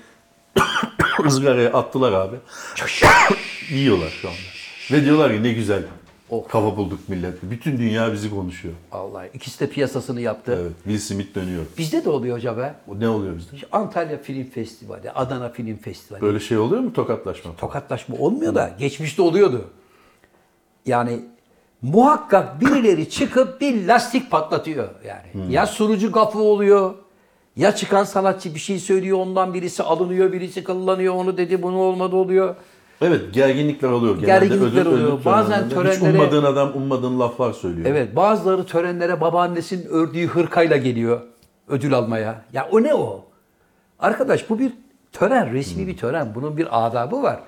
[1.25, 2.35] ızgaraya attılar abi.
[3.69, 4.37] Yiyorlar şu anda.
[4.91, 5.83] Ve diyorlar ki ne güzel
[6.29, 6.47] Of.
[6.47, 7.43] kafa bulduk millet.
[7.43, 8.73] Bütün dünya bizi konuşuyor.
[8.91, 10.59] Allah ikisi de piyasasını yaptı.
[10.61, 11.65] Evet, Will Smith dönüyor.
[11.77, 12.75] Bizde de oluyor hocam be.
[12.97, 13.55] Ne oluyor bizde?
[13.71, 16.21] Antalya Film Festivali, Adana Film Festivali.
[16.21, 17.55] Böyle şey oluyor mu tokatlaşma?
[17.55, 19.69] Tokatlaşma olmuyor da geçmişte oluyordu.
[20.85, 21.19] Yani
[21.81, 25.53] muhakkak birileri çıkıp bir lastik patlatıyor yani.
[25.53, 26.95] Ya sunucu gafı oluyor.
[27.57, 32.15] Ya çıkan sanatçı bir şey söylüyor ondan birisi alınıyor, birisi kıllanıyor, onu dedi bunu olmadı
[32.15, 32.55] oluyor.
[33.01, 34.15] Evet, gerginlikler oluyor.
[34.21, 35.25] Genelde Gerginlikler oluyor.
[35.25, 35.91] Bazen törenlerinde.
[35.93, 37.87] Hiç törenlere- ummadığın adam ummadığın laflar söylüyor.
[37.89, 41.21] Evet bazıları törenlere babaannesinin ördüğü hırkayla geliyor
[41.67, 42.41] ödül almaya.
[42.53, 43.25] Ya o ne o?
[43.99, 44.71] Arkadaş bu bir
[45.11, 46.35] tören, resmi bir tören.
[46.35, 47.39] Bunun bir adabı var.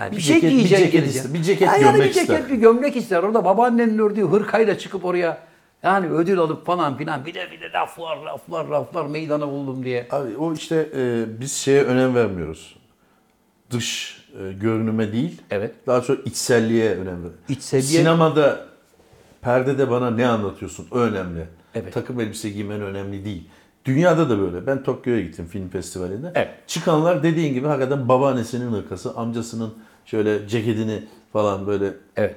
[0.00, 1.14] Yani bir, Bir şey ceket- bir giyecek ceket gelecek.
[1.16, 2.48] ister, bir ceket yani gömlek bir ceket, ister.
[2.48, 3.22] bir gömlek ister.
[3.22, 5.38] Orada babaannenin ördüğü hırkayla çıkıp oraya
[5.86, 10.08] yani ödül alıp falan filan bir de bir de laflar laflar laflar meydana buldum diye.
[10.10, 12.76] Abi o işte e, biz şeye önem vermiyoruz.
[13.70, 15.42] Dış e, görünüme değil.
[15.50, 15.74] Evet.
[15.86, 17.36] Daha çok içselliğe önem veriyoruz.
[17.48, 18.66] İçselliğe- Sinemada
[19.42, 20.86] perdede bana ne anlatıyorsun?
[20.90, 21.46] O önemli.
[21.74, 21.94] Evet.
[21.94, 23.48] Takım elbise giymen önemli değil.
[23.84, 24.66] Dünyada da böyle.
[24.66, 26.32] Ben Tokyo'ya gittim film festivalinde.
[26.34, 26.50] Evet.
[26.66, 31.92] Çıkanlar dediğin gibi hakikaten babaannesinin hırkası, amcasının şöyle ceketini falan böyle.
[32.16, 32.36] Evet.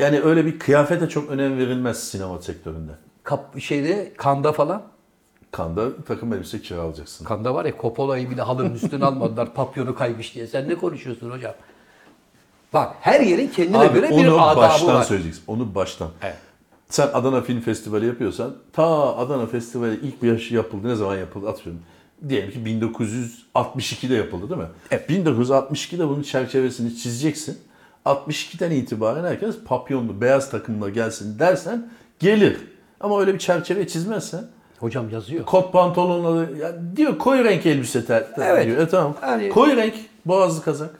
[0.00, 2.92] Yani öyle bir kıyafete çok önem verilmez sinema sektöründe.
[3.22, 4.82] Kap, şeyde kanda falan.
[5.52, 7.24] Kanda takım elbise kiralayacaksın.
[7.24, 10.46] Kanda var ya Coppola'yı bile halının üstüne almadılar papyonu kaymış diye.
[10.46, 11.52] Sen ne konuşuyorsun hocam?
[12.72, 15.02] Bak her yerin kendine Abi göre bir onu adabı baştan var.
[15.02, 15.42] söyleyeceksin.
[15.46, 16.08] Onu baştan.
[16.22, 16.36] Evet.
[16.88, 20.88] Sen Adana Film Festivali yapıyorsan ta Adana Festivali ilk bir yaşı yapıldı.
[20.88, 21.82] Ne zaman yapıldı atıyorum.
[22.28, 22.58] Diyelim ki
[23.54, 24.66] 1962'de yapıldı değil mi?
[24.90, 25.10] Evet.
[25.10, 27.58] 1962'de bunun çerçevesini çizeceksin.
[28.04, 32.56] 62'den itibaren herkes papyonlu, beyaz takımla gelsin dersen gelir.
[33.00, 34.44] Ama öyle bir çerçeve çizmezsen
[34.78, 35.44] Hocam yazıyor.
[35.44, 38.66] kot pantolonları ya diyor koyu renk elbise ter, ter- Evet.
[38.66, 38.78] diyor.
[38.78, 39.14] E tamam.
[39.22, 39.94] Yani- Koyu renk
[40.26, 40.90] boğazlı kazak.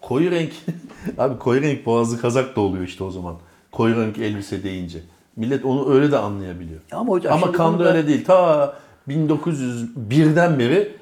[0.00, 0.52] Koyu renk.
[1.18, 3.36] Abi koyu renk boğazlı kazak da oluyor işte o zaman.
[3.72, 4.98] Koyu renk elbise deyince.
[5.36, 6.80] Millet onu öyle de anlayabiliyor.
[6.92, 8.24] Ama hocam Ama Kanda burada- öyle değil.
[8.24, 8.74] Ta
[9.08, 10.96] 1901'den beri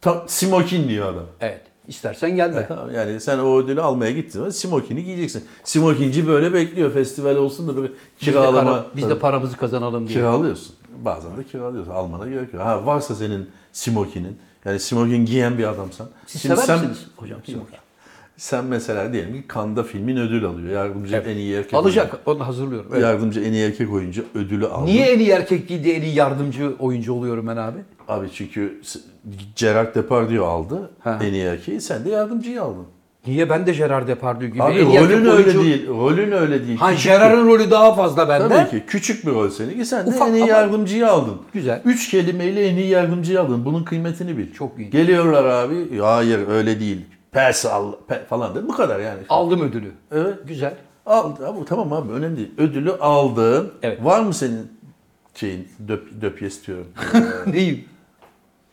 [0.00, 1.26] ta, smokin diyor adam.
[1.40, 1.60] Evet.
[1.88, 2.66] İstersen gelme.
[2.68, 5.44] Tamam, Yani sen o ödülü almaya gittiğin zaman smokini giyeceksin.
[5.64, 7.88] Smokinci böyle bekliyor festival olsun da böyle
[8.20, 8.70] Biz de, kiralama.
[8.70, 10.18] para- biz de paramızı kazanalım diye.
[10.18, 10.74] kiralıyorsun.
[11.04, 11.92] Bazen de kiralıyorsun.
[11.92, 12.62] Almana gerek yok.
[12.62, 16.08] Ha varsa senin smokinin yani smokin giyen bir adamsan.
[16.26, 17.68] Siz Şimdi sever sen, misiniz hocam smoking?
[18.36, 20.68] Sen mesela diyelim ki Kanda filmin ödül alıyor.
[20.72, 22.18] Yardımcı en iyi erkek Alacak.
[22.26, 22.90] Onu hazırlıyorum.
[22.90, 23.06] oyuncu.
[23.06, 23.14] Evet.
[23.14, 24.86] Yardımcı en iyi erkek oyuncu ödülü aldı.
[24.86, 27.78] Niye en iyi erkek değil de en iyi yardımcı oyuncu oluyorum ben abi?
[28.08, 28.98] Abi çünkü s-
[29.56, 31.18] Gerard Depardieu aldı Ha.
[31.22, 31.80] en iyi erkeği.
[31.80, 32.84] Sen de yardımcıyı aldın.
[33.26, 35.88] Niye ben de Gerard Depardieu gibi Abi en iyi erkek rolün öyle oyuncu- değil.
[35.88, 36.78] Rolün öyle değil.
[36.78, 38.26] Ha Küçük Gerard'ın rolü daha fazla.
[38.48, 38.82] Tabii ki.
[38.86, 39.84] Küçük bir rol seninki.
[39.84, 41.34] Sen de Ufak en iyi ama- yardımcıyı aldın.
[41.52, 41.82] Güzel.
[41.84, 43.64] Üç kelimeyle en iyi yardımcıyı aldın.
[43.64, 44.52] Bunun kıymetini bil.
[44.52, 44.90] Çok iyi.
[44.90, 45.98] Geliyorlar abi.
[45.98, 47.00] Hayır öyle değil.
[47.34, 48.68] Pes al pe- falan dedi.
[48.68, 49.20] Bu kadar yani.
[49.28, 49.92] Aldım ödülü.
[50.12, 50.38] Evet.
[50.48, 50.74] Güzel.
[51.06, 51.48] Aldı.
[51.48, 52.50] Abi, tamam abi önemli değil.
[52.58, 53.72] Ödülü aldın.
[53.82, 54.04] Evet.
[54.04, 54.72] Var mı senin
[55.34, 56.86] şeyin döp, döpyes diyorum.
[57.46, 57.84] Neyim?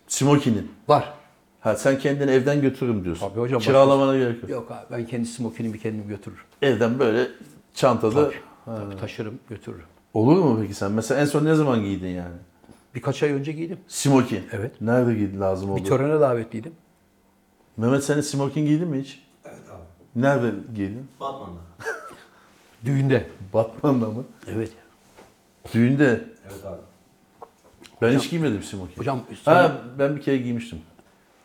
[0.07, 0.71] Smokinin.
[0.87, 1.13] Var.
[1.59, 3.29] Ha sen kendini evden götürürüm diyorsun.
[3.29, 4.49] Tabii hocam, Kiralamana gerek yok.
[4.51, 6.43] Yok abi ben kendi smokinimi kendim götürürüm.
[6.61, 7.27] Evden böyle
[7.73, 8.31] çantada.
[8.65, 9.85] Tabii, taşırım götürürüm.
[10.13, 10.91] Olur mu peki sen?
[10.91, 12.35] Mesela en son ne zaman giydin yani?
[12.95, 13.77] Birkaç ay önce giydim.
[13.87, 14.43] Smokin.
[14.51, 14.81] Evet.
[14.81, 15.79] Nerede giydin lazım oldu?
[15.79, 16.71] Bir törene davetliydim.
[17.81, 19.23] Mehmet senin smokin giydin mi hiç?
[19.45, 20.21] Evet abi.
[20.23, 21.07] Nerede giydin?
[21.19, 21.59] Batman'da.
[22.85, 23.27] Düğünde.
[23.53, 24.23] Batman'da mı?
[24.47, 24.71] Evet.
[25.73, 26.21] Düğünde.
[26.51, 26.77] Evet abi.
[28.01, 28.97] Ben hiç giymedim smokin.
[28.97, 30.79] Hocam üstüne Ha ben bir kere giymiştim.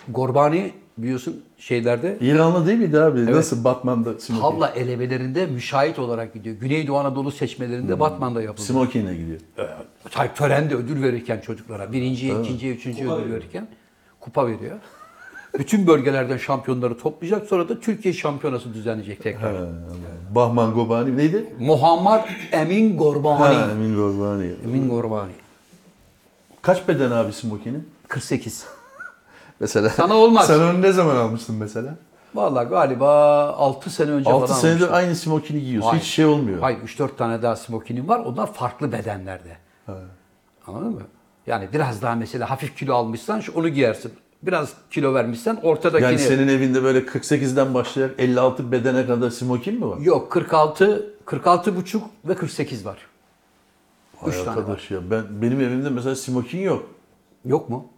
[0.08, 3.26] Gorbani biliyorsun şeylerde İranlı değil miydi abi?
[3.26, 4.42] Nasıl Batman'da smokin?
[4.42, 6.56] tavla elemelerinde müşahit olarak gidiyor.
[6.56, 8.66] Güneydoğu Anadolu seçmelerinde Batman'da yapıldı.
[8.66, 9.40] Smokin'le gidiyor.
[10.10, 13.68] Tabii törende ödül verirken çocuklara birinciye, ikinciye, üçüncüye ödül verirken
[14.20, 14.78] kupa veriyor.
[15.58, 19.56] Bütün bölgelerden şampiyonları toplayacak sonra da Türkiye şampiyonası düzenleyecek tekrar.
[19.56, 19.62] Ha,
[20.34, 21.54] Bahman Gobani neydi?
[21.58, 23.54] Muhammed Emin Gorbani.
[23.56, 24.50] Ha, Emin Gobani.
[24.64, 25.32] Emin Gorbani.
[26.62, 27.88] Kaç beden abi smokinin?
[28.08, 28.66] 48.
[29.60, 29.88] Mesela.
[29.88, 30.46] Sana olmaz.
[30.46, 31.94] Sen onu ne zaman almıştın mesela?
[32.34, 33.10] Vallahi galiba
[33.52, 34.94] 6 sene önce 6 falan senedir almıştım.
[34.96, 35.88] aynı smokini giyiyorsun.
[35.88, 36.02] Hayır.
[36.02, 36.60] Hiç şey olmuyor.
[36.60, 38.18] Hayır 3-4 tane daha smokinim var.
[38.20, 39.56] Onlar farklı bedenlerde.
[40.66, 41.02] Anladın mı?
[41.46, 44.12] Yani biraz daha mesela hafif kilo almışsan onu giyersin.
[44.42, 46.06] Biraz kilo vermişsen ortadakini...
[46.06, 49.98] Yani senin evinde böyle 48'den başlayarak 56 bedene kadar smokin mi var?
[49.98, 52.98] Yok 46, 46 buçuk ve 48 var.
[54.22, 55.10] Vay Üç tane arkadaş ya.
[55.10, 56.90] Ben, benim evimde mesela smokin yok.
[57.44, 57.88] Yok mu?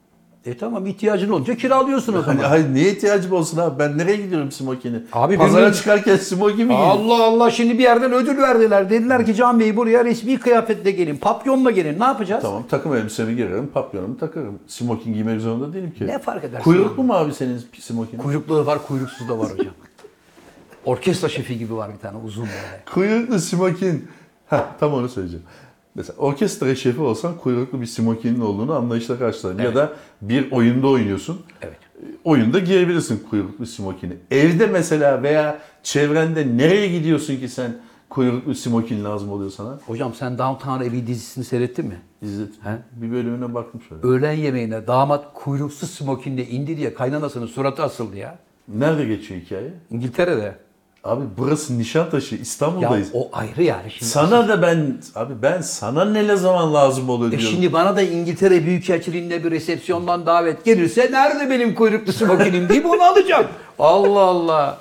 [0.48, 2.36] E tamam ihtiyacın olunca kiralıyorsun o zaman.
[2.42, 3.78] Hayır niye ihtiyacım olsun abi?
[3.78, 4.96] Ben nereye gidiyorum smokini?
[5.12, 7.10] Abi Pazara benim- çıkarken smokin mi giyiyorum?
[7.10, 8.90] Allah Allah şimdi bir yerden ödül verdiler.
[8.90, 11.16] Dediler ki Can Bey buraya resmi kıyafetle gelin.
[11.16, 12.00] Papyonla gelin.
[12.00, 12.42] Ne yapacağız?
[12.42, 14.58] Tamam takım elbisemi girerim, papyonumu takarım.
[14.66, 16.06] Smokin giymek zorunda değilim ki.
[16.06, 16.64] Ne fark edersin?
[16.64, 18.18] Kuyruklu mu abi senin smokin?
[18.18, 19.74] Kuyruklu da var, kuyruksuz da var hocam.
[20.84, 22.82] Orkestra şefi gibi var bir tane uzun böyle.
[22.94, 24.08] Kuyruklu smokin.
[24.46, 25.44] Ha tam onu söyleyeceğim.
[25.98, 29.58] Mesela orkestra şefi olsan kuyruklu bir smokinin olduğunu anlayışla karşılarım.
[29.58, 31.40] Ya da bir oyunda oynuyorsun.
[31.62, 31.76] Evet.
[32.24, 34.12] Oyunda giyebilirsin kuyruklu smokini.
[34.30, 37.76] Evde mesela veya çevrende nereye gidiyorsun ki sen
[38.10, 39.78] kuyruklu smokin lazım oluyor sana?
[39.86, 42.00] Hocam sen Downton Abbey dizisini seyrettin mi?
[42.22, 42.48] İzzet.
[42.64, 42.78] He?
[42.92, 44.02] Bir bölümüne baktım şöyle.
[44.06, 48.38] Öğlen yemeğine damat kuyruksuz smokinle indi diye kaynanasının suratı asıldı ya.
[48.68, 49.70] Nerede geçiyor hikaye?
[49.90, 50.54] İngiltere'de.
[51.04, 53.08] Abi burası Nişantaşı, Ya İstanbul'dayız.
[53.12, 53.90] o ayrı yani.
[53.90, 57.48] Şimdi Sana da ben, abi ben sana ne zaman lazım oluyor E diyorum.
[57.54, 63.02] şimdi bana da İngiltere Büyükelçiliğinde bir resepsiyondan davet gelirse nerede benim kuyruklu smokinim deyip onu
[63.02, 63.46] alacağım.
[63.78, 64.78] Allah Allah.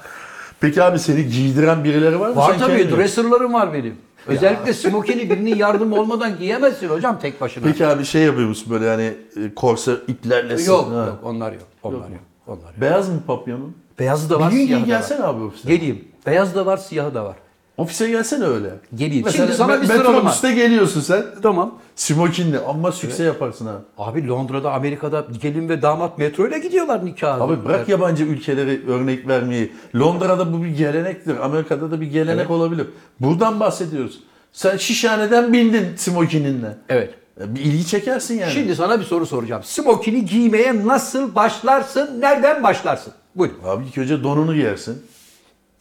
[0.59, 2.35] Peki abi seni giydiren birileri var mı?
[2.35, 3.95] Var Sen tabii dresserlarım var benim.
[4.27, 7.63] Özellikle smokini birinin yardımı olmadan giyemezsin hocam tek başına.
[7.63, 9.03] Peki abi şey yapıyor musun böyle yani
[9.45, 11.05] e, korse iplerle yok ha.
[11.05, 11.61] yok onlar yok.
[11.83, 12.19] Onlar yok.
[12.47, 12.81] Onlar yok.
[12.81, 13.75] Beyaz mı papyonun?
[13.99, 14.87] Beyazı da var, Bir gün siyahı da var.
[14.99, 15.75] gelsene abi ofise.
[15.75, 16.05] Geleyim.
[16.25, 17.35] Beyaz da var, siyahı da var.
[17.77, 18.69] Ofise gelsene öyle.
[18.95, 19.25] Geleyim.
[19.25, 20.11] Mesela Şimdi sana me- bir sıralama.
[20.11, 21.25] Metrobüste geliyorsun sen.
[21.43, 21.79] Tamam.
[21.95, 23.73] Smokinle ama sükse yaparsın ha.
[23.97, 27.43] Abi Londra'da, Amerika'da gelin ve damat metroyla gidiyorlar nikaha.
[27.43, 29.71] Abi bırak yabancı ülkeleri örnek vermeyi.
[29.95, 31.37] Londra'da bu bir gelenektir.
[31.45, 32.51] Amerika'da da bir gelenek Evet.
[32.51, 32.87] olabilir.
[33.19, 34.19] Buradan bahsediyoruz.
[34.53, 36.77] Sen şişhaneden bindin smokininle.
[36.89, 37.13] Evet.
[37.41, 38.51] E, Bir ilgi çekersin yani.
[38.51, 39.63] Şimdi sana bir soru soracağım.
[39.65, 42.21] Smokini giymeye nasıl başlarsın?
[42.21, 43.13] Nereden başlarsın?
[43.37, 43.51] Buyur.
[43.65, 45.05] Abi ilk önce donunu giyersin.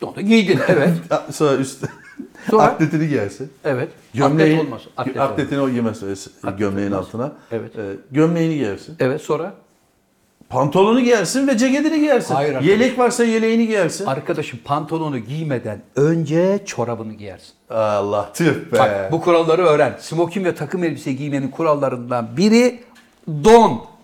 [0.02, 0.92] Onu giydin evet.
[1.30, 1.86] Sonra üstte
[2.50, 2.62] Sonra?
[2.62, 3.52] atletini giyersin.
[3.64, 3.88] Evet.
[4.14, 4.82] Gömleği, Atlet olmaz.
[4.96, 6.02] Atlet atletini olmaz.
[6.02, 7.06] o giymez e, gömleğin olmaz.
[7.06, 7.32] altına.
[7.52, 7.78] Evet.
[7.78, 8.96] E, gömleğini giyersin.
[9.00, 9.54] Evet sonra?
[10.48, 12.34] Pantolonu giyersin ve ceketini giyersin.
[12.34, 12.68] Hayır arkadaş.
[12.68, 14.06] Yelek varsa yeleğini giyersin.
[14.06, 17.52] Arkadaşım pantolonu giymeden önce çorabını giyersin.
[17.70, 18.78] Allah tüh be.
[18.78, 19.96] Bak bu kuralları öğren.
[20.00, 22.80] Smokin ve takım elbise giymenin kurallarından biri
[23.44, 23.95] don.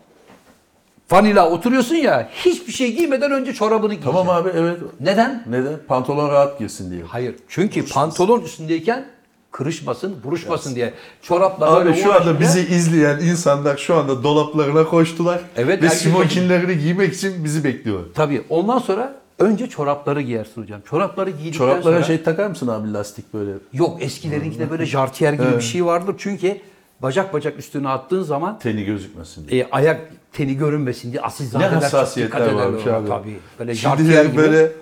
[1.12, 4.12] Vanila oturuyorsun ya hiçbir şey giymeden önce çorabını giyeceksin.
[4.12, 4.78] Tamam abi evet.
[5.00, 5.44] Neden?
[5.50, 5.78] Neden?
[5.88, 7.02] Pantolon rahat girsin diye.
[7.02, 7.34] Hayır.
[7.48, 9.04] Çünkü pantolon üstündeyken
[9.50, 10.94] kırışmasın, buruşmasın diye.
[11.22, 15.40] Çorapla Abi böyle şu anda bizi izleyen insanlar şu anda dolaplarına koştular.
[15.56, 18.08] Evet, ve smokinlerini giymek için bizi bekliyorlar.
[18.14, 20.80] Tabii ondan sonra önce çorapları giyersin hocam.
[20.90, 22.02] Çorapları giydikten Çoraplara sonra...
[22.02, 23.50] şey takar mısın abi lastik böyle?
[23.72, 26.14] Yok eskilerinkinde böyle jartiyer gibi bir şey vardır.
[26.18, 26.60] Çünkü
[27.02, 29.62] bacak bacak üstüne attığın zaman Teni gözükmesin diye.
[29.62, 30.00] e, ayak
[30.32, 33.08] teni görünmesin diye asil Ne hassasiyetler dikkat ederler varmış abi.
[33.08, 33.38] Tabii.
[33.58, 34.36] Böyle Şimdi jartiyer gibi.
[34.36, 34.72] böyle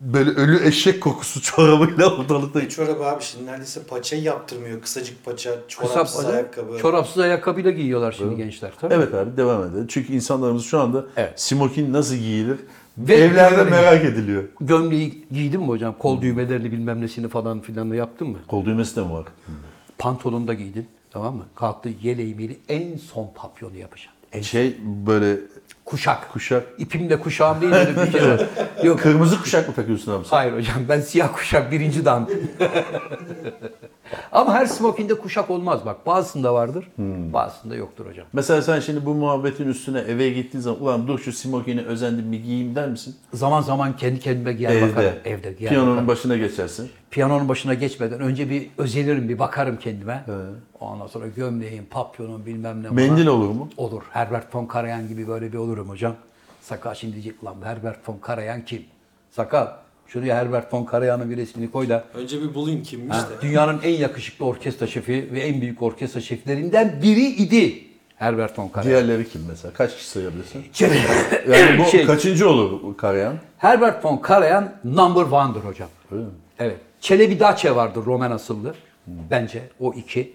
[0.00, 2.68] böyle ölü eşek kokusu çorabıyla ortalıkta.
[2.68, 4.80] Çorabı abi şimdi neredeyse paçayı yaptırmıyor.
[4.80, 6.78] Kısacık paça, Kısa çorapsız bacak, ayakkabı.
[6.78, 8.72] çorapsız ayakkabıyla giyiyorlar şimdi gençler.
[8.80, 8.94] Tabii.
[8.94, 9.86] Evet abi devam edelim.
[9.88, 11.40] Çünkü insanlarımız şu anda Evet.
[11.40, 12.58] smokin nasıl giyilir
[12.98, 14.42] Ve- evlerde merak ediliyor.
[14.60, 15.94] Gömleği giydin mi hocam?
[15.98, 18.38] Kol düğmelerini bilmem nesini falan filan yaptın mı?
[18.48, 19.24] Kol düğmesi de mi var?
[19.98, 20.86] Pantolonu da giydin.
[21.10, 21.44] Tamam mı?
[21.54, 24.12] Kalktı yeleği meleği en son papyonu yapacaksın.
[24.32, 25.36] En Şey böyle
[25.84, 26.32] Kuşak.
[26.32, 26.66] kuşak.
[26.78, 28.46] İpimle kuşağım değil dedim bir kere.
[28.82, 29.00] Yok.
[29.00, 30.36] Kırmızı kuşak mı takıyorsun abi sen?
[30.36, 32.28] Hayır hocam ben siyah kuşak birinci dan.
[34.32, 36.06] Ama her smokinde kuşak olmaz bak.
[36.06, 36.88] Bazısında vardır,
[37.32, 38.26] bazısında yoktur hocam.
[38.32, 42.42] Mesela sen şimdi bu muhabbetin üstüne eve gittiğin zaman ulan dur şu smokini özendim bir
[42.42, 43.16] giyeyim der misin?
[43.34, 45.12] Zaman zaman kendi kendime giyer bakarım.
[45.24, 46.08] Evde giyer Piyanonun bakarım.
[46.08, 46.90] başına geçersin.
[47.10, 50.24] Piyanonun başına geçmeden önce bir özenirim, bir bakarım kendime.
[50.80, 52.82] Ondan sonra gömleğim, papyonum bilmem ne.
[52.82, 52.94] falan.
[52.94, 53.68] Mendil olur mu?
[53.76, 54.02] Olur.
[54.10, 56.14] Herbert von Karajan gibi böyle bir olurum hocam.
[56.60, 58.82] Sakal şimdi diyecek lan Herbert von Karajan kim?
[59.30, 59.66] Sakal
[60.08, 63.42] şuraya Herbert von Karajan'ın bir resmini koy da Önce bir bulayım kimmiş Ha, de.
[63.42, 67.84] Dünyanın en yakışıklı orkestra şefi ve en büyük orkestra şeflerinden biri idi.
[68.16, 68.90] Herbert von Karajan.
[68.90, 69.74] Diğerleri kim mesela?
[69.74, 70.64] Kaç kişi sayabilirsin?
[71.48, 73.34] Yani bu Şey, kaçıncı olur bu Karayan?
[73.58, 75.88] Herbert von Karajan number one'dır hocam.
[76.12, 76.30] Öyle mi?
[76.58, 76.76] Evet.
[77.00, 78.74] Çelebi Dace vardır Roman asıllı.
[79.06, 80.32] Bence o iki.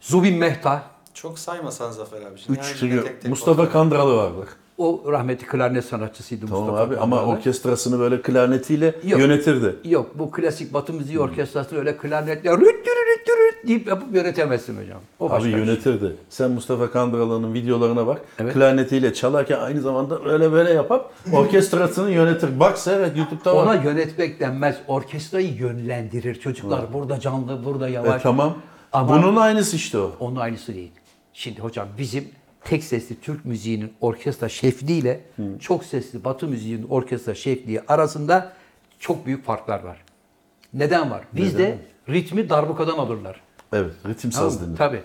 [0.00, 0.82] Zubin Mehta,
[1.14, 2.38] Çok saymasan Zafer abi.
[2.38, 2.66] Şimdi Üç.
[2.80, 3.70] Çünkü tek tek Mustafa.
[3.70, 4.48] Kandralı vardır.
[4.82, 9.20] O rahmetli klarnet sanatçısıydı Tamam Mustafa abi ama orkestrasını böyle klarnetiyle Yok.
[9.20, 9.76] yönetirdi.
[9.84, 15.00] Yok bu klasik batı müziği orkestrasını öyle klarnetle rüt rüt rüt deyip yapıp yönetemezsin hocam.
[15.20, 15.50] O Abi şey.
[15.50, 16.16] yönetirdi.
[16.28, 18.20] Sen Mustafa Kandralı'nın videolarına bak.
[18.38, 18.54] Evet.
[18.54, 22.60] Klarnetiyle çalarken aynı zamanda öyle böyle yapıp orkestrasını yönetir.
[22.60, 23.62] Bak seyret YouTube'da var.
[23.66, 24.76] Ona yönetmek denmez.
[24.88, 26.34] Orkestrayı yönlendirir.
[26.34, 28.20] Çocuklar burada canlı, burada yavaş.
[28.20, 28.54] E, tamam.
[28.92, 30.12] Ama- Bunun aynısı işte o.
[30.20, 30.92] Onun aynısı değil.
[31.32, 32.24] Şimdi hocam bizim
[32.64, 35.20] tek sesli Türk müziğinin orkestra şefliğiyle
[35.60, 38.52] çok sesli Batı müziğinin orkestra şefliği arasında
[38.98, 40.04] çok büyük farklar var.
[40.74, 41.22] Neden var?
[41.32, 43.40] Bizde ritmi darbukadan alırlar.
[43.72, 43.92] Evet.
[44.08, 44.76] Ritim Tamam saz denir.
[44.76, 45.00] Tabii.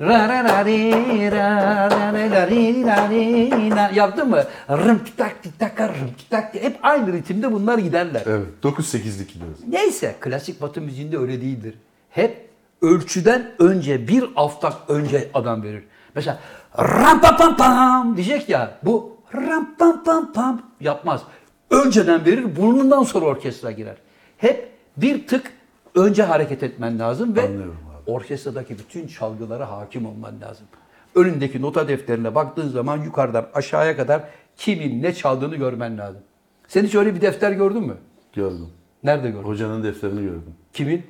[0.00, 3.90] Ra ra ra ri ra ra ra ra ri ra ri ra.
[3.94, 4.44] Yaptın mı?
[4.70, 6.54] Rım tak tik tak rım tak.
[6.54, 8.22] Hep aynı ritimde bunlar giderler.
[8.26, 8.46] Evet.
[8.62, 9.58] 9-8'lik gidiyoruz.
[9.68, 11.74] Neyse klasik batı müziğinde öyle değildir.
[12.10, 12.48] Hep
[12.82, 15.84] ölçüden önce bir hafta önce adam verir.
[16.14, 16.38] Mesela
[16.78, 21.22] ram pam pam pam diyecek ya bu ram pam pam pam yapmaz.
[21.70, 23.96] Önceden verir burnundan sonra orkestra girer.
[24.38, 25.52] Hep bir tık
[25.94, 28.10] önce hareket etmen lazım ve Anlıyorum abi.
[28.10, 30.66] orkestradaki bütün çalgılara hakim olman lazım.
[31.14, 34.22] Önündeki nota defterine baktığın zaman yukarıdan aşağıya kadar
[34.56, 36.22] kimin ne çaldığını görmen lazım.
[36.68, 37.94] Sen hiç öyle bir defter gördün mü?
[38.32, 38.68] Gördüm.
[39.04, 39.44] Nerede gördün?
[39.48, 40.54] Hocanın defterini gördüm.
[40.72, 41.06] Kimin?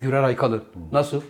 [0.00, 0.62] Gürer Aykalı.
[0.92, 1.20] Nasıl?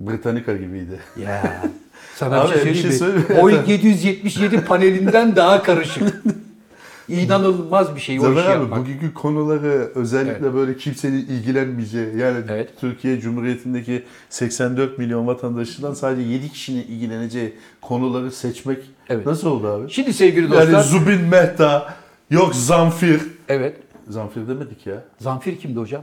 [0.00, 1.00] Britannica gibiydi.
[1.22, 1.62] Ya.
[2.14, 3.36] Sana Abi, bir şey bir şey söyleyeyim mi?
[3.42, 6.22] Boeing 777 panelinden daha karışık.
[7.08, 8.80] İnanılmaz bir şey o işi Zafer abi yapmak.
[8.80, 12.70] bugünkü konuları özellikle böyle kimsenin ilgilenmeyeceği yani Evet.
[12.80, 19.26] Türkiye Cumhuriyeti'ndeki 84 milyon vatandaşından sadece 7 kişinin ilgileneceği konuları seçmek Evet.
[19.26, 19.90] nasıl oldu abi?
[19.90, 20.68] Şimdi sevgili dostlar.
[20.68, 21.94] Yani Zubin Mehta,
[22.30, 23.20] yok Zamfir.
[23.48, 23.76] evet.
[24.08, 25.04] Zamfir demedik ya.
[25.20, 26.02] Zamfir kimdi hocam?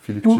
[0.00, 0.30] Filipçi.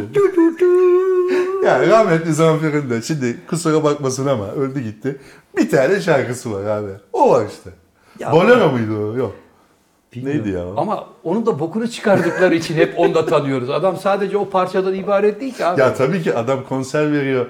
[1.65, 5.17] Ya rahmetli Zamfir'in de şimdi kusura bakmasın ama öldü gitti.
[5.57, 6.91] Bir tane şarkısı var abi.
[7.13, 7.71] O var işte.
[8.19, 9.17] Ya- Bolero muydu o?
[9.17, 9.35] Yok.
[10.15, 10.41] Bilmiyorum.
[10.45, 10.65] Neydi ya?
[10.77, 13.71] Ama onun da bokunu çıkardıkları için hep onu da tanıyoruz.
[13.71, 15.81] Adam sadece o parçadan ibaret değil ki abi.
[15.81, 17.47] Ya tabii ki adam konser veriyor.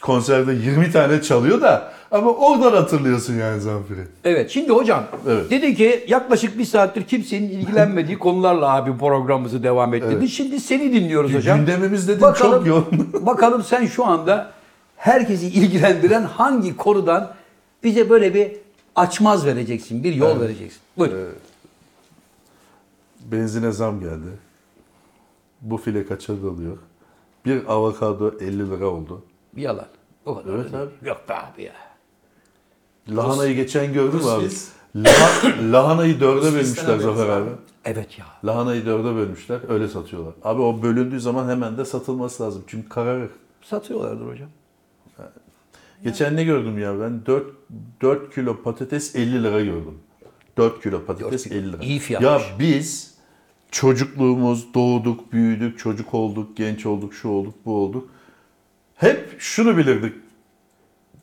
[0.00, 4.08] Konserde 20 tane çalıyor da ama oradan hatırlıyorsun yani Zamfir'i.
[4.24, 5.50] Evet şimdi hocam Evet.
[5.50, 10.14] dedi ki yaklaşık bir saattir kimsenin ilgilenmediği konularla abi programımızı devam et dedi.
[10.18, 10.28] Evet.
[10.28, 11.58] Şimdi seni dinliyoruz hocam.
[11.58, 13.12] Gündemimiz dedim çok yoğun.
[13.26, 14.52] bakalım sen şu anda
[14.96, 17.34] herkesi ilgilendiren hangi konudan
[17.84, 18.52] bize böyle bir
[18.96, 20.80] açmaz vereceksin, bir yol vereceksin.
[20.98, 21.28] Buyurun.
[23.20, 24.28] Benzine zam geldi.
[25.60, 26.78] Bu file kaça dalıyor?
[27.46, 29.22] Bir avokado 50 lira oldu.
[29.56, 29.86] Bir yalan.
[30.26, 30.54] O kadar.
[30.54, 30.90] Evet da değil.
[31.04, 31.72] Yok be abi ya.
[33.10, 34.44] Lahanayı geçen gördün mü abi?
[34.96, 37.50] Laha- lahanayı dörde bölmüşler Zafer abi.
[37.84, 38.26] Evet ya.
[38.44, 39.60] Lahanayı dörde bölmüşler.
[39.68, 40.32] Öyle satıyorlar.
[40.44, 42.64] Abi o bölündüğü zaman hemen de satılması lazım.
[42.66, 43.30] Çünkü kararır.
[43.62, 44.48] Satıyorlardır hocam.
[46.04, 47.26] Geçen ne gördüm ya ben?
[47.26, 47.46] 4,
[48.02, 49.98] 4 kilo patates 50 lira gördüm.
[50.56, 51.58] 4 kilo patates Dört kilo.
[51.58, 51.82] 50 lira.
[51.82, 52.44] İyi Ya fiyatmış.
[52.58, 53.14] biz
[53.70, 58.08] çocukluğumuz, doğduk, büyüdük, çocuk olduk, genç olduk, şu olduk, bu olduk.
[58.94, 60.14] Hep şunu bilirdik.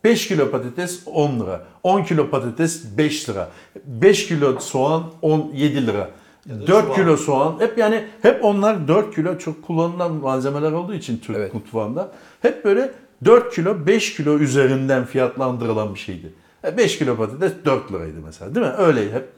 [0.06, 1.62] 5 kilo patates 10 lira.
[1.84, 3.50] 10 kilo patates 5 lira.
[3.86, 6.10] 5 kilo soğan 17 lira.
[6.50, 6.96] 4 soğan.
[6.96, 7.56] kilo soğan.
[7.60, 11.54] Hep yani hep onlar 4 kilo çok kullanılan malzemeler olduğu için Türk Evet.
[11.54, 12.12] mutfağında.
[12.42, 12.92] Hep böyle
[13.26, 16.34] 4 kilo 5 kilo üzerinden fiyatlandırılan bir şeydi.
[16.78, 18.74] 5 kilo patates 4 liraydı mesela değil mi?
[18.78, 19.30] Öyle hep.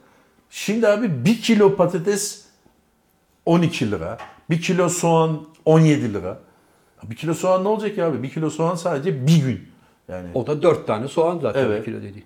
[0.49, 2.45] Şimdi abi 1 kilo patates
[3.45, 4.17] 12 lira.
[4.49, 6.39] 1 kilo soğan 17 lira.
[7.03, 8.23] 1 kilo soğan ne olacak ya abi?
[8.23, 9.76] 1 kilo soğan sadece bir gün.
[10.07, 11.79] Yani O da dört tane soğan zaten Evet.
[11.79, 12.25] bir kilo dediğin.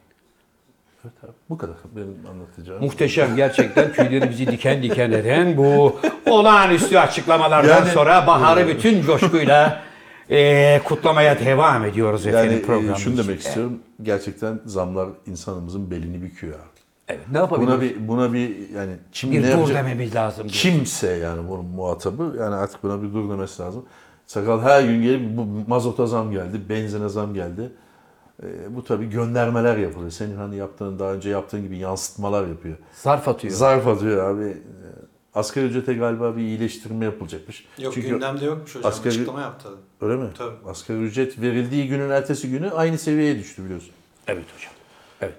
[1.05, 2.83] Evet abi, bu kadar benim anlatacağım.
[2.83, 9.81] Muhteşem gerçekten tüylerimizi diken diken eden bu olağanüstü açıklamalardan Yani- sonra baharı bütün coşkuyla
[10.29, 12.95] eee, kutlamaya devam ediyoruz Yani efendim e, programımızda.
[13.03, 13.79] şunu demek istiyorum.
[14.01, 16.65] Gerçekten zamlar insanımızın belini büküyor abi.
[17.07, 17.69] Evet, ne yapabiliriz?
[17.71, 19.77] Buna bir buna bir yani kim bir ne dur yapacak?
[19.77, 20.43] dememiz lazım.
[20.43, 20.53] diyor.
[20.53, 23.85] Kimse yani bunun muhatabı yani artık buna bir dur demesi lazım.
[24.31, 27.71] Sakal her gün gelip bu mazota zam geldi, benzine zam geldi.
[28.43, 30.11] E, bu tabii göndermeler yapılıyor.
[30.11, 32.75] Senin hani yaptığın daha önce yaptığın gibi yansıtmalar yapıyor.
[32.93, 33.53] Zarf atıyor.
[33.53, 34.43] Zarf atıyor abi.
[34.45, 34.57] E,
[35.35, 37.65] Asgari ücrete galiba bir iyileştirme yapılacakmış.
[37.77, 38.91] Yok Çünkü gündemde yokmuş hocam.
[38.91, 39.69] asgari- Açıklama yaptı.
[40.01, 40.29] öyle mi?
[40.37, 40.55] Tabii.
[40.69, 43.91] Asgari ücret verildiği günün ertesi günü aynı seviyeye düştü biliyorsun.
[44.27, 44.71] Evet hocam.
[45.21, 45.35] Evet.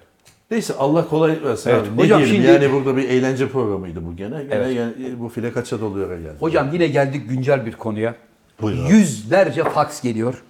[0.51, 1.97] Neyse Allah kolaylık versin Evet, abi.
[1.97, 4.43] Ne hocam diyelim şimdi- yani burada bir eğlence programıydı bu gene.
[4.43, 4.75] Gene Evet.
[4.75, 6.35] yani bu file kaça doluyor geldi.
[6.39, 8.15] Hocam yine geldik güncel bir konuya.
[8.63, 8.93] Buyurun abi.
[8.93, 10.43] Yüzlerce faks geliyor.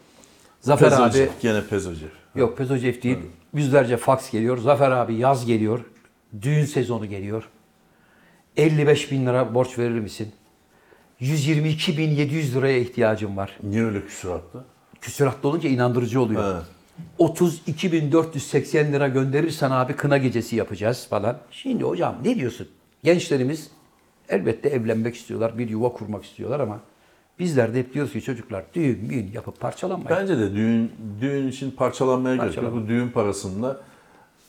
[0.62, 2.08] Zafer abi, Pezocev, Gene Pezocev.
[2.36, 3.18] yok Pezocev değil.
[3.54, 4.58] Yüzlerce faks geliyor.
[4.58, 5.80] Zafer abi yaz geliyor.
[6.42, 7.50] Düğün sezonu geliyor.
[8.58, 10.32] 55 bin lira borç verir misin?
[11.20, 13.58] 122 bin 700 liraya ihtiyacım var.
[13.64, 14.64] Niye öyle küsuratlı?
[15.02, 16.44] Küsuratlı olunca inandırıcı oluyor.
[16.44, 16.64] Ha.
[17.20, 21.38] 32.480 lira gönderirsen abi kına gecesi yapacağız falan.
[21.52, 22.68] Şimdi hocam ne diyorsun?
[23.04, 23.72] Gençlerimiz
[24.30, 26.80] elbette evlenmek istiyorlar, bir yuva kurmak istiyorlar ama
[27.40, 30.20] bizler de hep diyoruz ki çocuklar düğün düğün yapıp parçalanmayın.
[30.22, 32.74] Bence de düğün düğün için parçalanmaya gerek yok.
[32.74, 33.82] Bu düğün parasında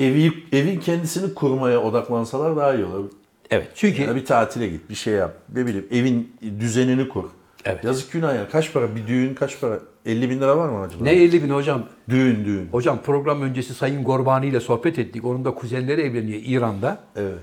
[0.00, 3.10] evi evin kendisini kurmaya odaklansalar daha iyi olur.
[3.50, 5.34] Evet çünkü Yani bir tatile git, bir şey yap.
[5.54, 7.24] Ne bileyim evin düzenini kur.
[7.64, 7.84] Evet.
[7.84, 8.48] Yazık günah ya.
[8.48, 9.78] Kaç para bir düğün kaç para?
[10.06, 11.04] 50 bin lira var mı acaba?
[11.04, 11.86] ne 50 bin hocam?
[12.08, 12.68] Düğün düğün.
[12.72, 15.24] Hocam program öncesi Sayın Gorbani ile sohbet ettik.
[15.24, 16.98] Onun da kuzenleri evleniyor İran'da.
[17.16, 17.34] Evet.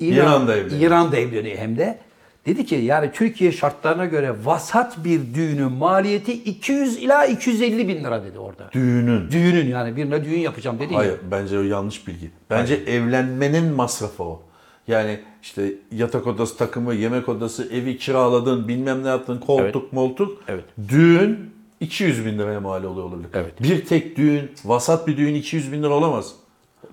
[0.00, 0.80] İran- İran'da evleniyor.
[0.90, 1.98] İran'da evleniyor hem de.
[2.46, 8.24] Dedi ki yani Türkiye şartlarına göre vasat bir düğünün maliyeti 200 ila 250 bin lira
[8.24, 8.70] dedi orada.
[8.72, 9.30] Düğünün.
[9.30, 11.18] Düğünün yani birine düğün yapacağım dedi Hayır ya.
[11.30, 12.30] bence o yanlış bilgi.
[12.50, 14.42] Bence evlenmenin masrafı o.
[14.88, 20.42] Yani işte yatak odası takımı, yemek odası, evi kiraladın, bilmem ne yaptın, koltuk, moltuk.
[20.48, 20.64] Evet.
[20.88, 23.28] Düğün 200 bin liraya mal oluyor olabilir.
[23.34, 23.62] Evet.
[23.62, 26.32] Bir tek düğün, vasat bir düğün 200 bin lira olamaz.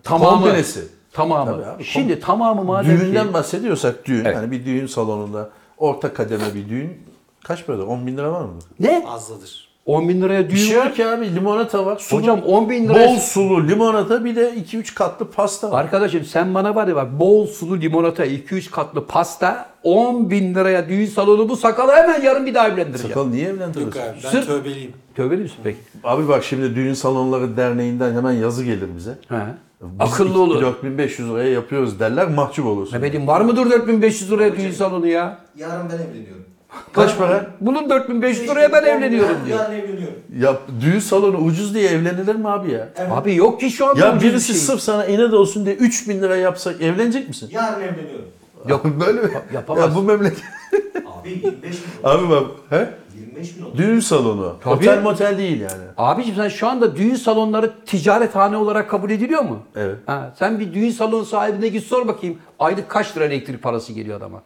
[0.04, 0.46] Tamamı.
[0.46, 1.01] Komplesi.
[1.14, 1.52] Tamamı.
[1.52, 4.36] Tabii abi, Şimdi tamamı madem Düğünden ki bahsediyorsak düğün, Evet.
[4.36, 6.98] yani bir düğün salonunda orta kademe bir düğün
[7.44, 7.84] kaç para?
[7.86, 8.54] 10 bin lira var mı?
[8.80, 9.06] ne?
[9.06, 9.72] Fazladır.
[9.86, 10.86] 10 bin liraya düğün Bir şey var.
[10.86, 11.98] yok ki abi limonata var.
[11.98, 13.08] Sulu, Hocam 10 bin liraya...
[13.10, 15.82] Bol sulu limonata bir de 2-3 katlı pasta var.
[15.84, 20.90] Arkadaşım sen bana var ya bak bol sulu limonata 2-3 katlı pasta 10 bin liraya
[20.90, 23.14] düğün salonu bu sakalı hemen yarın bir daha evlendireceğim.
[23.16, 24.00] Sakal niye Yok evlendiriyorsun?
[24.02, 24.92] abi ben Sırf- tövbeliyim.
[25.16, 25.78] Tövbeli misin peki?
[26.04, 29.12] Abi bak şimdi Düğün Salonları Derneği'nden hemen yazı gelir bize.
[29.30, 29.36] He.
[29.82, 30.62] Biz Akıllı olur.
[30.62, 32.94] 4500 liraya yapıyoruz derler mahcup olursun.
[32.94, 35.40] Mehmet'im var mıdır 4500 liraya düğün salonu ya?
[35.58, 36.46] Yarın ben evleniyorum.
[36.94, 37.48] Kaç para?
[37.62, 39.60] Bunun 4500 liraya ben evleniyorum diyor.
[39.60, 40.16] Yarın evleniyorum.
[40.40, 42.90] Ya düğün salonu ucuz diye evlenilir mi abi ya?
[43.12, 44.56] Abi yok ki şu anda Ya ucuz bir birisi şey.
[44.56, 47.50] sırf sana inat olsun diye 3000 lira yapsak evlenecek misin?
[47.52, 48.26] Yarın evleniyorum.
[48.68, 48.86] Yok.
[49.06, 49.30] Böyle mi?
[49.54, 49.84] yapamaz.
[49.84, 50.44] Ya bu memleket.
[51.22, 51.80] Abi 25 bin.
[52.04, 52.90] Abi bak he?
[53.32, 53.78] 25 bin oldu.
[53.78, 54.56] Düğün salonu.
[54.64, 54.74] Tabii.
[54.74, 55.84] Otel motel değil yani.
[55.98, 59.60] Abiciğim sen şu anda düğün salonları ticarethane olarak kabul ediliyor mu?
[59.76, 59.96] Evet.
[60.06, 62.38] Ha, sen bir düğün salonu sahibine git sor bakayım.
[62.60, 64.42] Aylık kaç lira elektrik parası geliyor adama?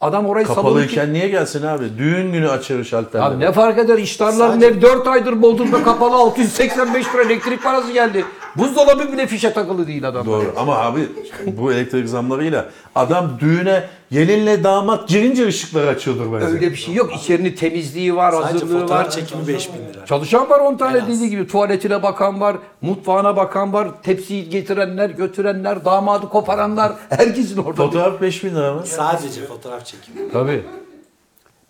[0.00, 0.62] Adam orayı salonu...
[0.62, 1.84] Kapalıyken niye gelsin abi?
[1.98, 3.28] Düğün günü açarı şalterleri.
[3.28, 3.98] Abi ne fark eder?
[3.98, 8.24] İştarların Sadece- ev 4 aydır Bodrum'da kapalı 685 lira elektrik parası geldi.
[8.58, 10.26] Buzdolabı bile fişe takılı değil adam.
[10.26, 11.00] Doğru ama abi
[11.46, 16.46] bu elektrik zamlarıyla adam düğüne gelinle damat girince ışıkları açıyordur bence.
[16.46, 17.16] Öyle bir şey yok.
[17.16, 19.10] İçerinin temizliği var, Sadece hazırlığı fotoğraf var.
[19.10, 20.06] çekimi 5000 lira.
[20.06, 21.08] Çalışan var 10 tane En az.
[21.08, 21.46] dediği gibi.
[21.46, 26.92] Tuvaletine bakan var, mutfağına bakan var, tepsiyi getirenler, götürenler, damadı koparanlar.
[27.08, 27.72] Herkesin orada.
[27.84, 28.82] Fotoğraf 5000 lira mı?
[28.86, 30.32] Sadece fotoğraf çekimi.
[30.32, 30.62] Tabii.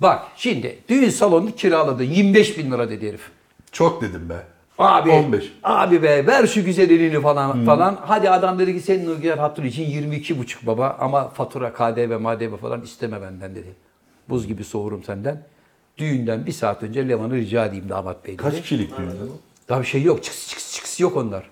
[0.00, 2.04] Bak şimdi düğün salonunu kiraladın.
[2.04, 3.20] 25 bin lira dedi herif.
[3.72, 4.34] Çok dedim be.
[4.78, 5.52] Abi, 15.
[5.64, 7.98] abi be ver şu güzelliğini falan falan.
[8.00, 12.56] Hadi adam dedi ki senin Nurgüler hatırı için 22 buçuk baba ama fatura, KDV, MADV
[12.56, 13.74] falan isteme benden dedi.
[14.28, 15.42] Buz gibi soğurum senden.
[15.98, 18.42] Düğünden bir saat önce Levan'ı rica edeyim damat bey dedi.
[18.42, 19.08] Kaç kişilik düğün?
[19.68, 20.22] Daha bir şey yok.
[20.22, 21.50] Çıks çıks çıks yok onlar.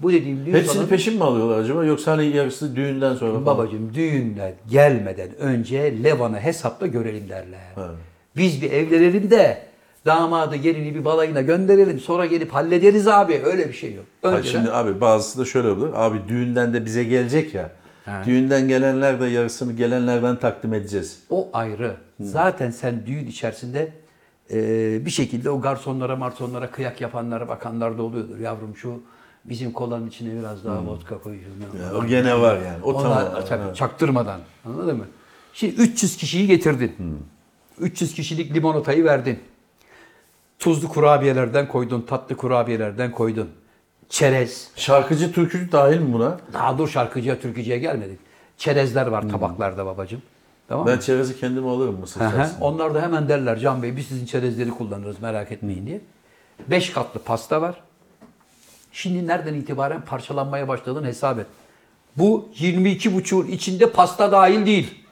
[0.00, 3.46] Bu dediğim düğün Hepsini salonu- peşin mi alıyorlar acaba yoksa hani yarısı düğünden sonra falan?
[3.46, 7.60] Babacığım düğünler gelmeden önce Levan'ı hesapla görelim derler.
[7.76, 7.88] Evet.
[8.36, 9.62] Biz bir evlenelim de
[10.06, 13.40] damadı gelini bir balayına gönderelim sonra gelip hallederiz abi.
[13.44, 14.04] Öyle bir şey yok.
[14.22, 15.90] Hayır, Önceden şimdi abi bazısı da şöyle olur.
[15.94, 17.70] Abi düğünden de bize gelecek ya.
[18.04, 18.22] Ha.
[18.26, 21.18] Düğünden gelenler de yarısını gelenlerden takdim edeceğiz.
[21.30, 21.96] o ayrı.
[22.20, 23.92] Zaten sen düğün içerisinde
[24.52, 24.56] e,
[25.06, 28.38] bir şekilde o garsonlara marsonlara kıyak yapanlara bakanlar da oluyordur.
[28.38, 29.02] Yavrum şu
[29.44, 31.54] bizim kolanın içine biraz daha vodka koyuyorum.
[31.82, 32.82] Ya, o gene var yani.
[32.84, 33.44] O Onlar, tamam.
[33.48, 33.76] tabii, Evet.
[33.76, 34.40] çaktırmadan.
[34.64, 35.04] Anladın mı?
[35.52, 36.92] Şimdi 300 kişiyi getirdin.
[37.80, 39.38] 300 kişilik limonatayı verdin.
[40.64, 43.48] Tuzlu kurabiyelerden koydun, tatlı kurabiyelerden koydun.
[44.08, 44.68] Çerez.
[44.76, 46.38] Şarkıcı türkücü dahil mi buna?
[46.52, 48.18] Daha dur şarkıcıya, türkücüye gelmedik.
[48.58, 50.22] Çerezler var tabaklarda babacığım.
[50.68, 50.92] Tamam mı?
[50.92, 52.04] Ben çerezi kendim alırım hı.
[52.04, 52.64] içerisinde.
[52.64, 56.00] Onlar da hemen derler Can Bey biz sizin çerezleri kullanırız merak etmeyin diye.
[56.70, 57.80] Beş katlı pasta var.
[58.92, 61.46] Şimdi nereden itibaren parçalanmaya başladığını hesap et.
[62.16, 65.03] Bu 22,5'un içinde pasta dahil değil.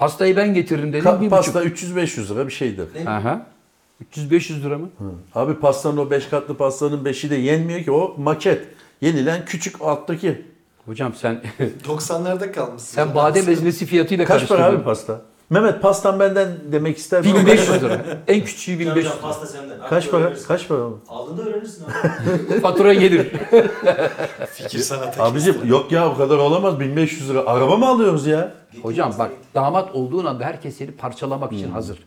[0.00, 1.04] Pastayı ben getiririm dedim.
[1.04, 2.86] Ka- bir pasta 300-500 lira bir şeydir.
[2.94, 3.08] buçuk.
[3.08, 3.46] Aha.
[4.16, 4.88] 300-500 lira mı?
[5.34, 8.66] Abi pastanın o 5 katlı pastanın 5'i de yenmiyor ki o maket.
[9.00, 10.44] Yenilen küçük alttaki.
[10.86, 11.42] Hocam sen
[11.88, 12.94] 90'larda kalmışsın.
[12.94, 15.20] sen badem ezmesi fiyatıyla Kaç para abi pasta?
[15.50, 17.34] Mehmet pastan benden demek ister misin?
[17.36, 18.00] 1500 lira.
[18.28, 19.20] En küçüğü Hocam 1500 lira.
[19.22, 19.78] pasta senden.
[19.88, 20.22] Kaç para?
[20.22, 20.48] öğrenirsin.
[20.48, 20.78] Kaç para?
[20.78, 20.94] abi?
[21.08, 22.60] Aldığında öğrenirsin abi.
[22.60, 23.28] Fatura gelir.
[24.52, 25.24] Fikir sanata.
[25.24, 27.46] Abicim yok ya o kadar olamaz 1500 lira.
[27.46, 28.52] Araba mı alıyoruz ya?
[28.82, 31.98] Hocam bak damat olduğun anda herkes seni parçalamak için hazır.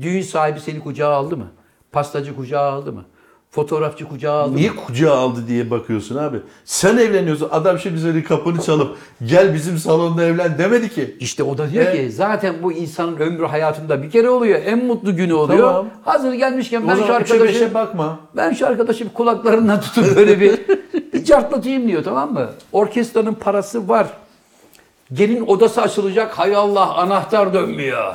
[0.00, 1.46] Düğün sahibi seni kucağa aldı mı?
[1.92, 3.04] Pastacı kucağa aldı mı?
[3.50, 6.36] Fotoğrafçı kucağa aldı Niye kucağa aldı diye bakıyorsun abi.
[6.64, 7.48] Sen evleniyorsun.
[7.52, 8.96] Adam şimdi senin kapını çalıp
[9.26, 11.16] gel bizim salonda evlen demedi ki.
[11.20, 11.96] İşte o da diyor Evet.
[11.96, 14.60] ki zaten bu insanın ömrü hayatında bir kere oluyor.
[14.64, 15.68] En mutlu günü oluyor.
[15.68, 15.86] Tamam.
[16.04, 18.20] Hazır gelmişken O ben şu zaman üçe arkadaşı beşe bakma.
[18.36, 20.60] ben şu arkadaşı bir kulaklarından tutup böyle bir
[21.12, 22.50] bir cartlatayım diyor tamam mı?
[22.72, 24.06] Orkestranın parası var.
[25.12, 26.38] Gelin odası açılacak.
[26.38, 28.14] Hay Allah anahtar dönmüyor.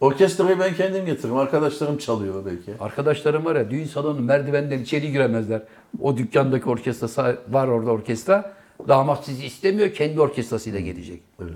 [0.00, 1.36] Orkestrayı ben kendim getiririm.
[1.36, 2.72] Arkadaşlarım çalıyor belki.
[2.80, 5.62] Arkadaşlarım var ya düğün salonu merdivenden içeri giremezler.
[6.00, 8.54] O dükkandaki orkestra var orada orkestra.
[8.88, 11.22] Damat sizi istemiyor kendi orkestrasıyla gelecek.
[11.42, 11.52] Evet.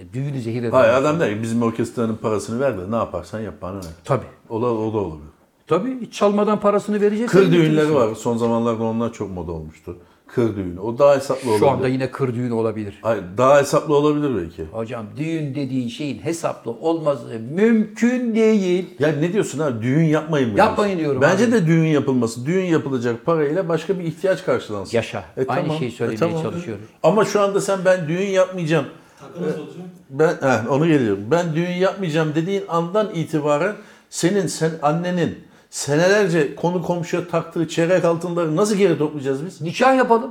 [0.00, 0.70] E, düğünü zehir eder.
[0.70, 3.84] Hayır adam der ki bizim orkestranın parasını ver de ne yaparsan yap bana ne.
[4.04, 4.26] Tabii.
[4.48, 5.28] O da, o da olabilir.
[5.66, 7.38] Tabii hiç çalmadan parasını vereceksin.
[7.38, 8.14] Kır düğünleri var.
[8.14, 9.96] Son zamanlarda onlar çok moda olmuştu.
[10.26, 10.80] Kır düğünü.
[10.80, 11.58] O daha hesaplı olabilir.
[11.66, 12.98] Şu anda yine kır düğün olabilir.
[13.02, 14.64] Hayır, daha hesaplı olabilir belki.
[14.72, 18.86] Hocam düğün dediğin şeyin hesaplı olması mümkün değil.
[18.98, 19.82] Ya ne diyorsun abi?
[19.82, 20.58] Düğün yapmayın mı?
[20.58, 21.20] Yapmayın diyorsun?
[21.20, 21.52] diyorum Bence abi.
[21.52, 22.46] de düğün yapılması.
[22.46, 24.96] Düğün yapılacak parayla başka bir ihtiyaç karşılansın.
[24.96, 25.24] Yaşa.
[25.48, 26.84] Aynı şeyi söylemeye çalışıyoruz.
[27.02, 28.86] Ama şu anda sen ben düğün yapmayacağım.
[29.20, 29.76] Takı nasıl olacak?
[30.10, 31.24] Ben he, onu geliyorum.
[31.30, 33.74] Ben düğün yapmayacağım dediğin andan itibaren
[34.10, 35.38] senin sen annenin
[35.74, 39.60] senelerce konu komşuya taktığı çeyrek altınları nasıl geri toplayacağız biz?
[39.60, 40.30] Nikah yapalım.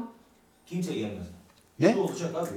[0.65, 1.27] Kimse gelmez.
[1.79, 1.93] Ne?
[1.93, 2.47] Şu olacak abi.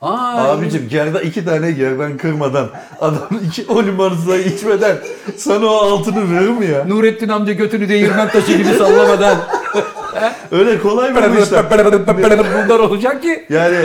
[0.00, 2.68] Aa, Abicim gerdan iki tane gerdan kırmadan
[3.00, 4.96] adam iki o limonatayı içmeden
[5.36, 6.84] sana o altını verir mi ya?
[6.84, 9.36] Nurettin amca götünü değirmen taşı gibi sallamadan.
[10.50, 11.70] Öyle kolay mı bu işler?
[11.70, 13.46] Bunlar olacak ki.
[13.50, 13.76] Yani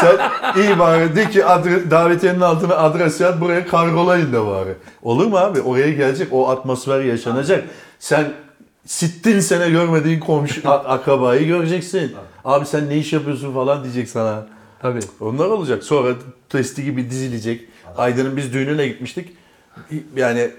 [0.00, 0.16] sen
[0.62, 4.74] iyi bari de ki adre- davetiyenin altına adres yaz buraya kargolayın da bari.
[5.02, 5.60] Olur mu abi?
[5.60, 7.64] Oraya gelecek o atmosfer yaşanacak.
[8.02, 8.32] Sen
[8.86, 12.16] sittin sene görmediğin komşu akrabayı göreceksin.
[12.44, 14.46] Abi sen ne iş yapıyorsun falan diyecek sana.
[14.80, 15.00] Tabii.
[15.20, 15.84] Onlar olacak.
[15.84, 16.14] Sonra
[16.48, 17.68] testi gibi dizilecek.
[17.96, 19.36] Aydın'ın biz düğününe gitmiştik.
[20.16, 20.50] Yani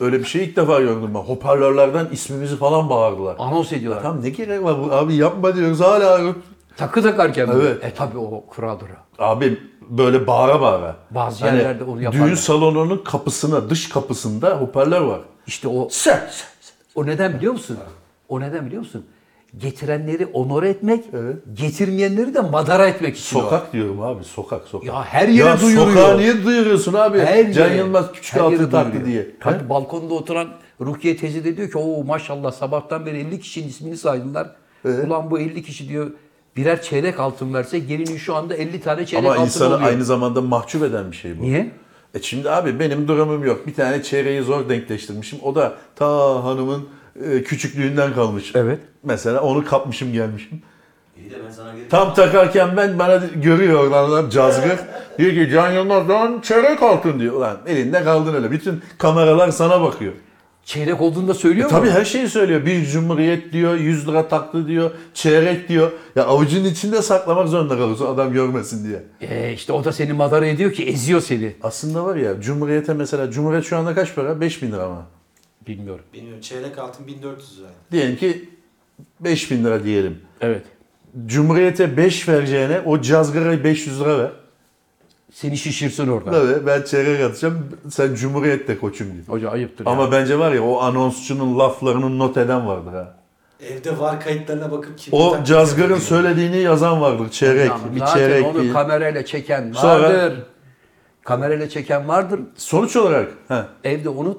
[0.00, 1.18] öyle bir şey ilk defa gördüm ben.
[1.18, 3.36] Hoparlörlerden ismimizi falan bağırdılar.
[3.38, 4.02] Anons ediyorlar.
[4.02, 6.34] Tam ne gerek var bu abi yapma diyoruz hala.
[6.76, 7.54] Takı takarken mi?
[7.62, 7.84] Evet.
[7.84, 8.88] E tabii o kuraldır.
[9.18, 10.96] Abi böyle bağıra bağıra.
[11.10, 12.26] Bazı Hani yerlerde onu yaparlar.
[12.26, 15.20] Düğün salonunun kapısına, dış kapısında hoparlör var.
[15.46, 16.51] İşte o Sen, sen.
[16.94, 17.78] o neden biliyor musun?
[18.28, 19.04] O neden biliyor musun?
[19.58, 21.36] Getirenleri onore etmek, Evet.
[21.54, 23.40] getirmeyenleri de madara etmek için o.
[23.42, 24.88] Sokak diyorum abi, sokak sokak.
[24.88, 25.86] Ya her yere ya duyuruyor.
[25.88, 27.18] sokağa niye duyuruyorsun abi?
[27.18, 29.06] Her Can yere- Yılmaz küçük her altın taktı duyuruyor.
[29.06, 29.30] diye.
[29.40, 29.68] Tabii He?
[29.68, 30.48] balkonda oturan
[30.80, 34.50] Rukiye teyze de diyor ki o maşallah sabahtan beri 50 kişinin ismini saydılar.
[34.84, 36.10] Ulan bu 50 kişi diyor
[36.56, 39.88] birer çeyrek altın verse gelinin şu anda 50 tane çeyrek Ama altın insanı oluyor.
[39.88, 41.42] aynı zamanda mahcup eden bir şey bu.
[41.42, 41.70] Niye?
[42.14, 43.66] E şimdi abi benim durumum yok.
[43.66, 45.38] Bir tane çeyreği zor denkleştirmişim.
[45.42, 46.06] O da ta
[46.44, 46.88] hanımın
[47.24, 48.52] e, küçüklüğünden kalmış.
[48.54, 48.78] Evet.
[49.02, 50.62] Mesela onu kapmışım gelmişim.
[51.16, 54.78] İyi de ben sana Tam takarken ben bana görüyor oradan adam cazgır.
[55.18, 57.34] diyor ki Can Yılmaz lan çeyrek altın diyor.
[57.34, 58.50] Ulan elinde kaldın öyle.
[58.50, 60.12] Bütün kameralar sana bakıyor.
[60.64, 61.76] Çeyrek olduğunu da söylüyor mu?
[61.76, 62.66] Tabii her şeyi söylüyor.
[62.66, 65.92] Bir cumhuriyet diyor, 100 lira taktı diyor, çeyrek diyor.
[66.16, 69.02] Ya avucunun içinde saklamak zorunda kalıyorsun adam görmesin diye.
[69.30, 71.54] E işte o da seni madara ediyor ki eziyor seni.
[71.62, 74.40] Aslında var ya Cumhuriyete mesela, Cumhuriyet şu anda kaç para?
[74.40, 75.02] 5000 lira mı?
[75.66, 76.04] Bilmiyorum.
[76.14, 77.68] Bilmiyorum çeyrek altın 1400 lira.
[77.92, 78.48] Diyelim ki
[79.20, 80.18] 5000 lira diyelim.
[80.40, 80.62] Evet.
[81.26, 84.30] Cumhuriyete 5 vereceğine o cazgarayı 500 lira ver.
[85.32, 86.30] Seni şişirsin orada.
[86.30, 87.68] Tabii ben çeyrek atacağım.
[87.90, 89.22] Sen Cumhuriyet'te koçum diye.
[89.28, 89.92] Hoca ayıptır ya.
[89.92, 93.14] Ama bence var ya o anonsçunun laflarını not eden vardır ha.
[93.60, 97.30] Evde var kayıtlarına bakıp kim O cazgarın söylediğini yazan vardır.
[97.30, 98.72] Çeyrek, Ama bir zaten çeyrek onu bir.
[98.72, 100.42] kamerayla çeken Sonra- vardır.
[101.24, 102.40] Kamerayla çeken vardır.
[102.56, 104.38] Sonuç olarak ha, Evde onu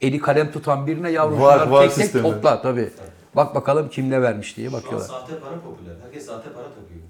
[0.00, 2.22] eli kalem tutan birine yavrum Var, var tek tek sistemi.
[2.22, 2.88] topla tabii.
[3.36, 5.08] Bak bakalım kim ne vermiş diye Şu an bakıyorlar.
[5.08, 5.94] sahte para popüler.
[6.04, 7.00] Herkes sahte para takıyor.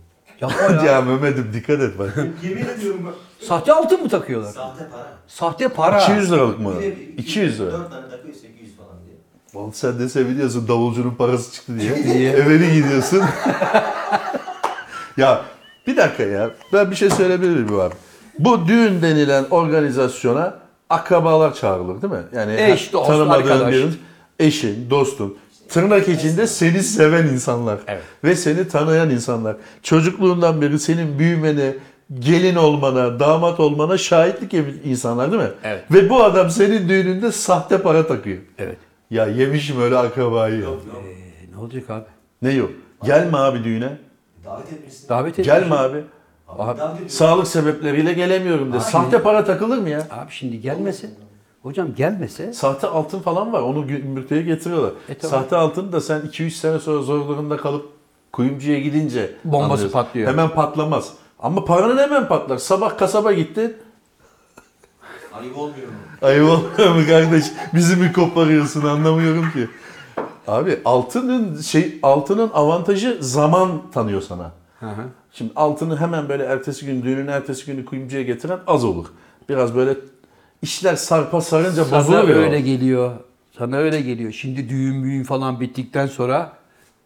[0.40, 0.92] Yapma ya.
[0.92, 2.16] ya Mehmet'im dikkat et bak.
[2.42, 3.14] Yemin ediyorum bak.
[3.40, 4.52] Sahte altın mı takıyorlar?
[4.52, 5.06] Sahte para.
[5.26, 6.02] Sahte para.
[6.02, 6.72] 200 liralık mı?
[6.80, 7.72] Bir de bir- 200 lira.
[7.72, 9.16] Dört tane takıyor 800 falan diye.
[9.54, 11.92] Vallahi sen de seviniyorsun davulcunun parası çıktı diye.
[12.32, 13.22] Evine gidiyorsun.
[15.16, 15.42] ya
[15.86, 16.50] bir dakika ya.
[16.72, 17.94] Ben bir şey söyleyebilir miyim abi?
[18.38, 20.54] Bu düğün denilen organizasyona
[20.90, 22.22] akrabalar çağrılır değil mi?
[22.34, 23.72] Yani Eş, dost, tanımadığın arkadaş.
[23.72, 23.96] birinin
[24.38, 25.36] eşin, dostun.
[25.68, 27.78] Tırnak içinde seni seven insanlar.
[27.86, 28.02] Evet.
[28.24, 29.56] Ve seni tanıyan insanlar.
[29.82, 31.74] Çocukluğundan beri senin büyümene,
[32.18, 35.48] gelin olmana, damat olmana şahitlik yapan insanlar değil mi?
[35.64, 35.84] Evet.
[35.90, 38.38] Ve bu adam senin düğününde sahte para takıyor.
[38.58, 38.76] Evet.
[39.10, 40.60] Ya yemişim öyle akrabayı.
[40.60, 41.02] Yok yok.
[41.06, 42.04] Ee, ne olacak abi?
[42.42, 42.70] Ne yok?
[43.04, 43.98] Gelme abi düğüne.
[44.44, 45.08] Davet etmişsin.
[45.08, 45.44] Davet et.
[45.44, 46.04] Gelme abi.
[46.48, 47.12] Abi, Abi, davet.
[47.12, 48.76] Sağlık sebepleriyle gelemiyorum de.
[48.76, 49.98] Abi- Sahte para takılır mı ya?
[50.10, 51.06] Abi şimdi gelmese,
[51.62, 53.60] hocam gelmese Sahte altın falan var.
[53.62, 54.92] Onu gümrükteye getiriyorlar.
[55.08, 55.38] E, tamam.
[55.40, 57.86] Sahte altın da sen 2-3 sene sonra zor durumda kalıp
[58.32, 59.92] kuyumcuya gidince Bombası anlıyorsun.
[59.92, 60.28] patlıyor.
[60.30, 61.12] Hemen patlamaz.
[61.38, 62.58] Ama paranın hemen patlar.
[62.58, 63.76] Sabah kasaba gittin.
[65.34, 65.94] Ayıp olmuyor mu?
[66.22, 67.44] Ayıp olmuyor mu kardeş?
[67.74, 69.68] Bizi mi koparıyorsun anlamıyorum ki.
[70.46, 74.52] Abi altının şey altının avantajı zaman tanıyor sana.
[74.80, 75.02] Hı hı.
[75.32, 79.06] Şimdi altını hemen böyle ertesi gün düğünün ertesi günü kuyumcuya getiren az olur.
[79.48, 79.96] Biraz böyle
[80.62, 82.36] işler sarpa sarınca sana bozuluyor.
[82.42, 83.12] öyle geliyor.
[83.58, 84.32] Sana öyle geliyor.
[84.32, 86.52] Şimdi düğün büyün falan bittikten sonra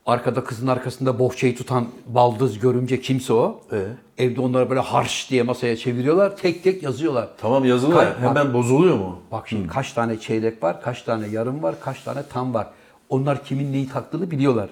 [0.06, 3.60] arkada kızın arkasında bohçayı tutan baldız görümce kimse o.
[3.72, 3.86] Ee?
[4.18, 6.36] Evde onları böyle harş diye masaya çeviriyorlar.
[6.36, 7.28] Tek tek yazıyorlar.
[7.38, 9.18] Tamam yazılı Kay- hemen bozuluyor mu?
[9.32, 12.66] Bak şimdi kaç tane çeyrek var, kaç tane yarım var, kaç tane tam var.
[13.08, 14.68] Onlar kimin neyi taktığını biliyorlar.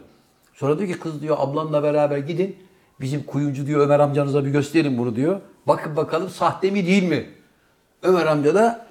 [0.54, 2.56] Sonra diyor ki kız diyor ablanla beraber gidin.
[3.00, 5.40] Bizim kuyumcu diyor Ömer amcanıza bir gösterin bunu diyor.
[5.66, 7.26] Bakın bakalım sahte mi değil mi?
[8.02, 8.86] Ömer amca da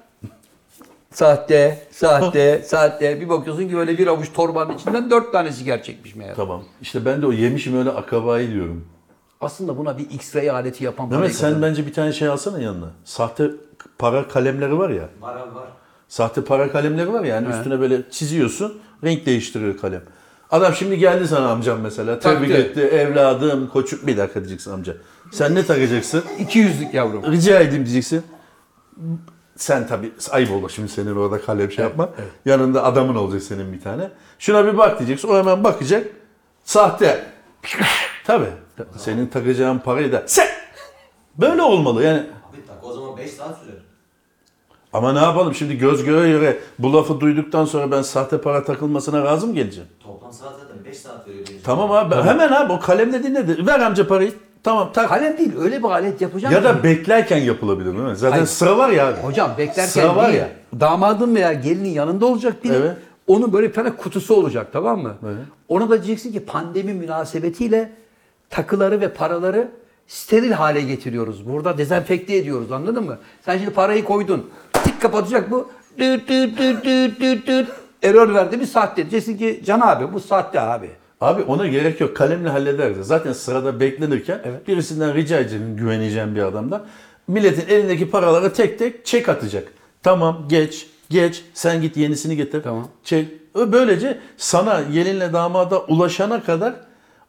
[1.10, 3.20] sahte, sahte, sahte.
[3.20, 6.34] Bir bakıyorsun ki böyle bir avuç torbanın içinden dört tanesi gerçekmiş meğer.
[6.34, 6.62] Tamam.
[6.82, 8.84] İşte ben de o yemişim öyle akrabayı diyorum.
[9.40, 12.90] Aslında buna bir X-ray aleti yapan Mehmet parayı sen bence bir tane şey alsana yanına.
[13.04, 13.50] Sahte
[13.98, 15.08] para kalemleri var ya.
[15.20, 15.68] Var var.
[16.08, 17.34] Sahte para kalemleri var ya.
[17.34, 17.58] Yani He.
[17.58, 18.78] üstüne böyle çiziyorsun.
[19.04, 20.02] Renk değiştiriyor kalem.
[20.50, 22.18] Adam şimdi geldi sana amcam mesela.
[22.18, 22.54] Tebrik Taktı.
[22.62, 22.80] etti.
[22.80, 24.06] Evladım, koçuk.
[24.06, 24.96] Bir dakika diyeceksin amca.
[25.32, 26.24] Sen ne takacaksın?
[26.40, 27.32] 200'lük yavrum.
[27.32, 28.22] Rica edeyim diyeceksin.
[29.56, 32.08] Sen tabii ayıp olur şimdi senin orada kalem şey yapma.
[32.44, 34.10] Yanında adamın olacak senin bir tane.
[34.38, 35.28] Şuna bir bak diyeceksin.
[35.28, 36.06] O hemen bakacak.
[36.64, 37.26] Sahte.
[38.24, 38.50] tabii.
[38.96, 40.46] Senin takacağın parayı da sen.
[41.38, 42.18] Böyle olmalı yani.
[42.18, 43.78] Abi tak o zaman 5 saat sürer.
[44.92, 49.24] Ama ne yapalım şimdi göz göre göre bu lafı duyduktan sonra ben sahte para takılmasına
[49.24, 49.88] razı mı geleceğim?
[50.02, 51.46] Toplam saat zaten 5 saat veriyor.
[51.64, 53.66] Tamam abi hemen abi o kalemle dinledi.
[53.66, 54.34] Ver amca parayı.
[54.62, 55.08] Tamam tak.
[55.08, 58.16] Kalem değil öyle bir alet yapacağım Ya da beklerken yapılabilir değil mi?
[58.16, 58.46] Zaten Hayır.
[58.46, 59.16] sıra var ya abi.
[59.20, 60.48] Hocam beklerken Sıra var değil, ya.
[60.80, 62.72] damadın veya gelinin yanında olacak biri.
[62.72, 62.96] Evet.
[63.26, 65.14] Onun böyle bir tane kutusu olacak tamam mı?
[65.24, 65.36] Evet.
[65.68, 67.90] Ona da diyeceksin ki pandemi münasebetiyle
[68.50, 69.68] takıları ve paraları
[70.06, 71.48] steril hale getiriyoruz.
[71.48, 73.18] Burada dezenfekte ediyoruz anladın mı?
[73.44, 74.50] Sen şimdi parayı koydun.
[74.84, 75.68] Tik kapatacak bu.
[75.98, 77.68] Düt düt düt düt düt düt.
[78.02, 78.96] Error verdi bir sahte.
[78.96, 80.90] Diyeceksin ki Can abi bu sahte abi.
[81.20, 82.16] Abi ona gerek yok.
[82.16, 83.06] Kalemle hallederiz.
[83.06, 84.68] Zaten sırada beklenirken Evet.
[84.68, 86.86] birisinden rica edeceğim güveneceğim bir adamdan.
[87.28, 89.68] Milletin elindeki paraları tek tek çek atacak.
[90.02, 92.62] Tamam geç geç sen git yenisini getir.
[92.62, 92.88] Tamam.
[93.04, 93.28] Çek.
[93.54, 96.74] Böylece sana gelinle damada ulaşana kadar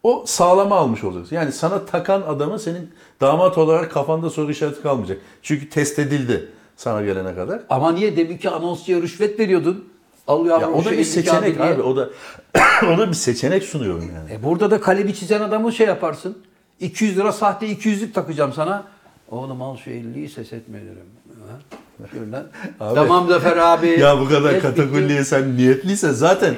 [0.04, 1.36] o sağlama almış olacaksın.
[1.36, 2.90] Yani sana takan adamın senin
[3.22, 5.18] damat olarak kafanda soru işareti kalmayacak.
[5.42, 7.62] Çünkü test edildi sana gelene kadar.
[7.70, 9.91] Ama niye demin ki anonsçuya rüşvet veriyordun?
[10.32, 11.74] Al Ya o da bir 52 seçenek diye.
[11.74, 11.82] abi.
[11.82, 12.10] O da
[12.94, 14.34] o da bir seçenek sunuyorum yani.
[14.34, 16.38] E burada da kalemi çizen adamı şey yaparsın.
[16.80, 18.84] 200 lira sahte 200'lük takacağım sana.
[19.32, 20.52] Oğlum al şu 50'yi ses.
[20.52, 20.58] Ha?
[22.12, 22.44] Şuradan.
[22.80, 22.96] Abi.
[22.96, 23.88] Tamam Zafer abi.
[24.00, 24.62] Ya bu kadar bitti.
[24.62, 26.56] katakulliye sen niyetliysen zaten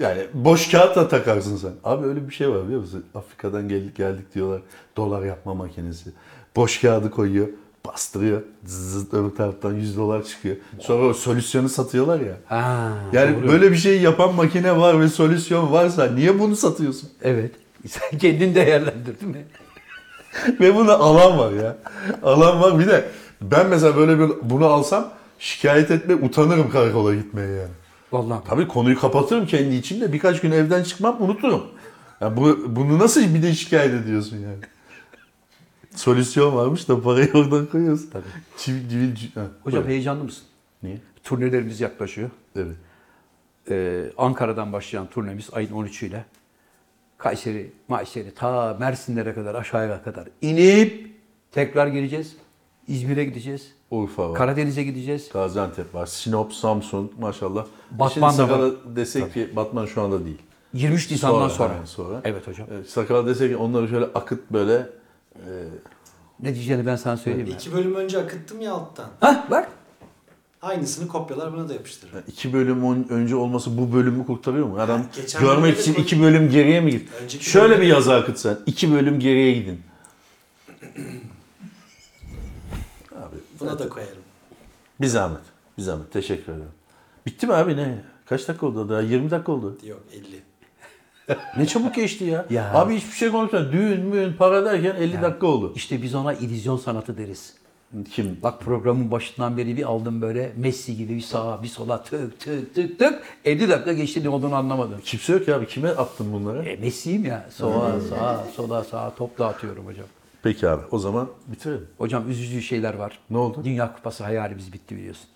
[0.00, 1.72] yani boş kağıtla takarsın sen.
[1.84, 3.04] Abi öyle bir şey var biliyor musun?
[3.14, 4.60] Afrika'dan geldik geldik diyorlar.
[4.96, 6.10] Dolar yapma makinesi.
[6.56, 7.48] Boş kağıdı koyuyor.
[7.92, 8.42] Bastırıyor.
[8.64, 10.56] Zıt öbür taraftan 100 dolar çıkıyor.
[10.80, 12.36] Sonra o solüsyonu satıyorlar ya.
[12.46, 13.48] Ha, Yani doğru.
[13.48, 17.08] böyle bir şey yapan makine var ve solüsyon varsa niye bunu satıyorsun?
[17.22, 17.52] Evet.
[17.88, 19.44] Sen kendin değerlendir değil mi?
[20.60, 21.76] Ve buna alan var ya.
[22.22, 22.78] Alan var.
[22.78, 23.08] Bir de
[23.42, 25.08] ben mesela böyle bir bunu alsam
[25.38, 27.70] şikayet etme utanırım karakola gitmeye yani.
[28.12, 28.40] Vallahi.
[28.48, 30.12] Tabii konuyu kapatırım kendi içimde.
[30.12, 31.62] Birkaç gün evden çıkmam unuturum.
[32.20, 34.56] Ya bu, bunu nasıl bir de şikayet ediyorsun yani?
[35.98, 38.10] Solüsyon varmış da parayı oradan koyuyorsun.
[38.10, 38.24] Tabii.
[38.56, 39.90] Çivi, çivi, çivi- ha, Hocam buyur.
[39.94, 40.44] heyecanlı mısın?
[40.82, 40.98] Niye?
[41.24, 42.30] Turnelerimiz yaklaşıyor.
[42.56, 42.76] Evet.
[43.70, 46.20] Ee, Ankara'dan başlayan turnemiz ayın 13'üyle
[47.18, 51.10] Kayseri, Mayseri ta Mersinlere kadar aşağıya kadar inip
[51.52, 52.36] tekrar geleceğiz.
[52.88, 53.72] İzmir'e gideceğiz.
[53.90, 54.38] Urfa var.
[54.38, 55.28] Karadeniz'e gideceğiz.
[55.32, 56.06] Gaziantep var.
[56.06, 57.66] Sinop, Samsun maşallah.
[57.90, 58.72] Batman Şimdi da var.
[58.96, 60.38] Desek ki Batman şu anda değil.
[60.74, 61.74] 23 Nisan'dan sonra.
[61.74, 62.20] hemen sonra.
[62.24, 62.66] Evet hocam.
[62.86, 64.86] Sakarya desek ki onları şöyle akıt böyle
[65.46, 65.50] e,
[66.40, 67.48] Ne diyeceğini ben sana söyleyeyim?
[67.54, 69.10] İki bölüm önce akıttım ya alttan.
[69.20, 69.68] Hah bak.
[70.62, 72.12] Aynısını kopyalar buna da yapıştırır.
[72.26, 74.80] iki bölüm ön- önce olması bu bölümü kurtarıyor mu?
[74.80, 77.08] Adam geçen görmek bölümde için iki bölüm geriye mi git?
[77.22, 78.58] Önceki Şöyle bölümde- bir yazı akıt sen.
[78.66, 79.80] İki bölüm geriye gidin.
[83.16, 84.22] Abi Buna da koyarım.
[85.00, 85.40] bir zahmet.
[85.78, 86.12] Bir zahmet.
[86.12, 86.68] Teşekkür ederim.
[87.26, 88.04] Bitti mi abi ne?
[88.26, 89.00] Kaç dakika oldu daha?
[89.00, 89.78] 20 dakika oldu.
[89.86, 90.42] Yok 50.
[91.56, 92.46] Ne çabuk geçti ya.
[92.50, 92.72] Ya.
[92.74, 95.72] Abi hiçbir şey konuşmadan düğün müğün para derken 50 dakika oldu.
[95.76, 97.54] İşte biz ona illüzyon sanatı deriz.
[98.12, 98.38] Kim?
[98.42, 102.74] Bak programın başından beri bir aldım böyle Messi gibi bir sağa bir sola tık tık
[102.74, 103.22] tık tık.
[103.44, 105.00] 50 dakika geçti ne olduğunu anlamadım.
[105.04, 105.66] Kimse yok ya abi.
[105.66, 106.68] Kime attın bunları?
[106.68, 107.46] E, Messi'yim ya.
[107.50, 110.06] Sola sağa sola sağa top dağıtıyorum hocam.
[110.42, 111.86] Peki abi o zaman bitirelim.
[111.98, 113.18] Hocam üzücü şeyler var.
[113.30, 113.60] Ne oldu?
[113.64, 115.26] Dünya Kupası hayalimiz bitti biliyorsun.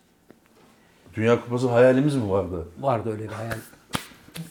[1.15, 2.69] Dünya Kupası hayalimiz mi vardı?
[2.81, 3.57] Vardı öyle bir hayal.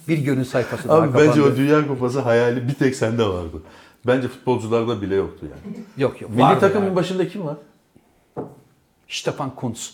[0.08, 1.54] Bir gönül sayfası daha Abi bence kapandı.
[1.54, 3.62] o Dünya Kupası hayali bir tek sende vardı.
[4.08, 5.76] Bence futbolcularda bile yoktu yani.
[5.98, 6.32] Yok yok.
[6.32, 6.96] Milli vardı takımın yani.
[6.96, 7.58] başında kim var?
[9.08, 9.94] Stefan Kuntz.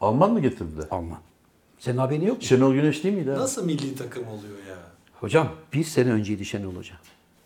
[0.00, 0.84] Alman mı getirdiler?
[0.90, 1.18] Alman.
[1.78, 2.42] Senin haberin yok mu?
[2.42, 3.38] Şenol Güneş değil miydi abi?
[3.38, 4.76] Nasıl milli takım oluyor ya?
[5.20, 6.94] Hocam bir sene önceydi Şenol Hoca.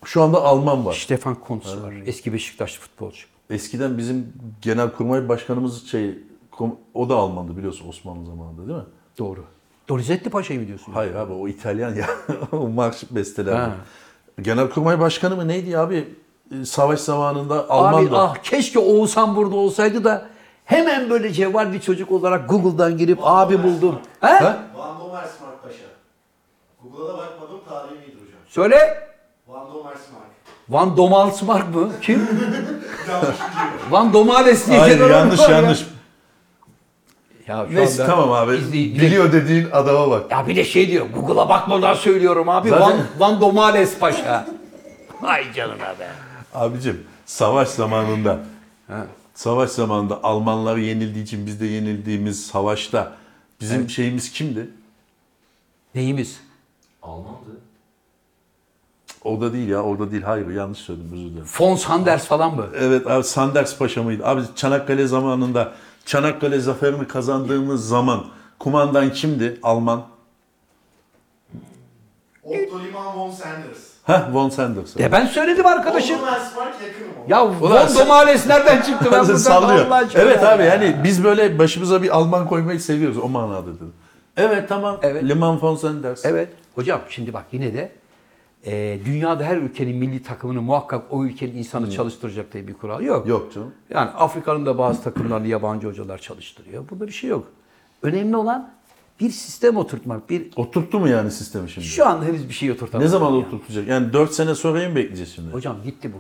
[0.05, 0.95] Şu anda Alman var.
[0.95, 1.93] Stefan Kuntz var.
[2.07, 3.19] Eski Beşiktaşlı futbolcu.
[3.51, 6.19] Eskiden bizim Genelkurmay Başkanımız şey
[6.53, 8.85] kom- o da Almandı biliyorsun Osmanlı zamanında değil mi?
[9.19, 9.45] Doğru.
[9.89, 10.93] Donizetti Paşa'yı mı diyorsun?
[10.93, 12.07] Hayır abi o İtalyan ya.
[12.53, 13.69] o marş besteler.
[14.43, 16.15] Genelkurmay Başkanı mı neydi abi?
[16.61, 18.17] Ee, Savaş zamanında Abi Almandı.
[18.19, 20.27] ah keşke Oğuzhan burada olsaydı da
[20.65, 23.99] hemen böyle cevval bir çocuk olarak Google'dan girip abi buldum.
[24.21, 24.27] He?
[24.27, 24.59] Ha?
[24.77, 25.77] Van Domersmark Paşa.
[26.83, 28.41] Google'a da bakmadım tarihi iyidir hocam.
[28.49, 29.09] Söyle.
[29.49, 30.29] Van Domersmark.
[30.69, 31.91] Van Domalsmark mı?
[32.03, 32.29] Kim?
[33.91, 35.75] Van Domales diye Hayır yanlış var ya.
[37.49, 38.53] Ya şu Neyse anda tamam abi.
[38.57, 40.31] izley- bir de- Biliyor dediğin adama bak.
[40.31, 42.69] Ya bir de şey diyor, Google'a bakmadan söylüyorum abi.
[42.69, 44.47] Zaten- Van, Van Domales Paşa.
[45.23, 46.09] Ay canına be.
[46.55, 48.39] Abicim savaş zamanında
[49.35, 53.13] savaş zamanında Almanlar yenildiği için biz de yenildiğimiz savaşta
[53.61, 54.71] bizim şeyimiz kimdi?
[55.95, 56.41] Neyimiz?
[57.03, 57.51] Almandı.
[59.25, 60.23] Orada değil ya orada değil.
[60.23, 61.47] Hayır yanlış söyledim özür dilerim.
[61.61, 62.67] Von Sanders falan mı?
[62.79, 64.27] Evet abi Sanders Paşa mıydı?
[64.27, 65.73] Abi Çanakkale zamanında
[66.13, 68.25] Çanakkale zaferini kazandığımız zaman
[68.59, 69.59] kumandan kimdi?
[69.63, 70.03] Alman.
[72.45, 73.79] Otto Liman von Sanders.
[74.05, 74.97] Heh von Sanders.
[74.97, 76.17] De ben söyledim arkadaşım.
[76.19, 77.29] Otto yakınım.
[77.29, 79.87] Ya Von sen- Domales nereden çıktı ben buradan Sallıyor.
[79.87, 80.53] Allah aşkına Evet ya.
[80.55, 83.93] abi yani biz böyle başımıza bir Alman koymayı seviyoruz o manada dedim.
[84.37, 84.99] Evet tamam.
[85.03, 85.25] Evet.
[85.25, 86.25] Liman von Sanders.
[86.25, 86.49] Evet.
[86.75, 87.93] Hocam şimdi bak yine de
[88.67, 93.27] e, dünyada her ülkenin milli takımını muhakkak o ülkenin insanı çalıştıracak diye bir kural yok.
[93.29, 93.73] Yok canım.
[93.91, 96.85] Yani Afrika'nın da bazı takımlarını yabancı hocalar çalıştırıyor.
[96.91, 97.47] Burada bir şey yok.
[98.03, 98.71] Önemli olan
[99.21, 100.31] bir sistem oturtmak.
[100.31, 101.87] Bir Oturttu mu yani sistemi şimdi?
[101.87, 103.01] şu anda henüz bir şey oturtamadık.
[103.07, 103.37] ne zaman ya.
[103.39, 103.89] oturtacak?
[103.89, 105.53] Yani 4 sene sonrayı mı bekleyeceğiz şimdi?
[105.53, 106.19] Hocam gitti bu.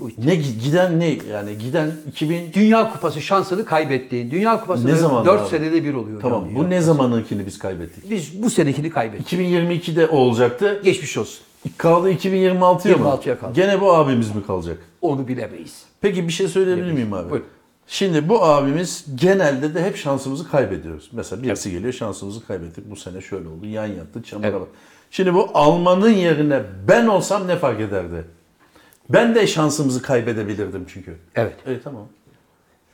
[0.00, 1.06] Bu Ne gi- giden ne?
[1.08, 4.30] Yani giden 2000 Dünya Kupası şansını kaybettiğin.
[4.30, 5.48] Dünya Kupası Ne zaman 4 abi?
[5.48, 6.20] senede bir oluyor.
[6.20, 8.10] tamam hocam bu ne zamanınkini biz kaybettik?
[8.10, 9.32] Biz bu senekini kaybettik.
[9.40, 10.80] 2022'de o olacaktı.
[10.84, 11.40] Geçmiş olsun.
[11.76, 13.04] Kaldı 2026'ya mı?
[13.04, 13.52] 26'ya kaldı.
[13.54, 14.78] Gene bu abimiz mi kalacak?
[15.02, 15.84] Onu bilemeyiz.
[16.00, 17.30] Peki bir şey söyleyebilir miyim abi?
[17.30, 17.46] Buyurun.
[17.86, 21.08] Şimdi bu abimiz genelde de hep şansımızı kaybediyoruz.
[21.12, 22.90] Mesela birisi geliyor şansımızı kaybettik.
[22.90, 23.66] Bu sene şöyle oldu.
[23.66, 24.60] Yan yattı çamura Evet.
[24.60, 24.68] bak.
[25.10, 28.24] Şimdi bu Alman'ın yerine ben olsam ne fark ederdi?
[29.10, 31.16] Ben de şansımızı kaybedebilirdim çünkü.
[31.34, 31.54] Evet.
[31.66, 32.06] Evet tamam.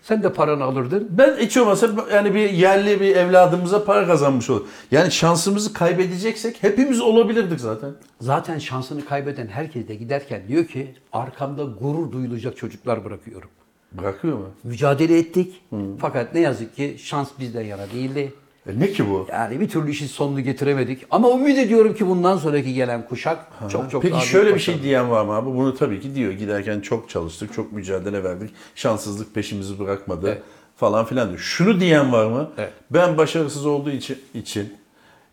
[0.08, 1.08] Sen de paranı alırdın.
[1.10, 4.66] Ben hiç olmasa yani bir yerli bir evladımıza para kazanmış olur.
[4.90, 7.90] Yani şansımızı kaybedeceksek hepimiz olabilirdik zaten.
[8.20, 13.48] Zaten şansını kaybeden herkes de giderken diyor ki arkamda gurur duyulacak çocuklar bırakıyorum.
[13.92, 14.48] Bırakıyor mu?
[14.64, 15.62] Mücadele ettik.
[15.98, 18.32] Fakat ne yazık ki şans bizden yana değildi.
[18.68, 19.26] E ne ki bu?
[19.32, 21.04] Yani bir türlü işin sonunu getiremedik.
[21.10, 23.38] Ama ümit ediyorum ki bundan sonraki gelen kuşak
[23.70, 25.46] çok çok Peki daha şöyle bir şey diyen var mı abi?
[25.46, 26.32] Bunu tabii ki diyor.
[26.32, 28.50] Giderken çok çalıştık, çok mücadele verdik.
[28.74, 30.42] Şanssızlık peşimizi bırakmadı Evet.
[30.76, 31.38] falan filan diyor.
[31.38, 32.50] Şunu diyen var mı?
[32.58, 32.72] Evet.
[32.90, 34.74] Ben başarısız olduğu için, için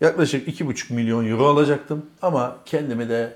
[0.01, 3.33] yaklaşık 2,5 milyon euro alacaktım ama kendimi de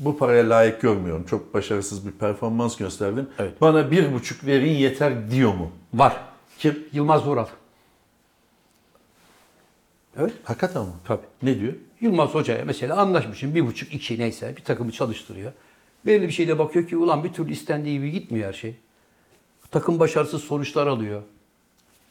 [0.00, 1.24] bu paraya layık görmüyorum.
[1.30, 3.26] Çok başarısız bir performans gösterdim.
[3.38, 3.60] Evet.
[3.60, 5.70] Bana bir buçuk verin yeter diyor mu?
[5.94, 6.16] Var.
[6.58, 6.78] Kim?
[6.92, 7.46] Yılmaz Vural.
[10.18, 10.32] Evet.
[10.44, 10.88] Hakikaten mi?
[11.04, 11.20] Tabii.
[11.42, 11.72] Ne diyor?
[12.00, 13.54] Yılmaz Hoca'ya mesela anlaşmışım.
[13.54, 15.52] Bir buçuk, iki neyse bir takımı çalıştırıyor.
[16.06, 18.74] Belli bir şeyle bakıyor ki ulan bir türlü istendiği gibi gitmiyor her şey.
[19.70, 21.22] Takım başarısız sonuçlar alıyor.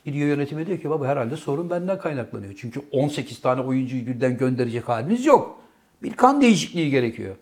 [0.06, 2.54] Gidiyor yönetime diyor ki baba herhalde sorun benden kaynaklanıyor.
[2.58, 5.60] Çünkü 18 tane oyuncuyu birden gönderecek haliniz yok.
[6.04, 7.36] Bir kan değişikliği gerekiyor.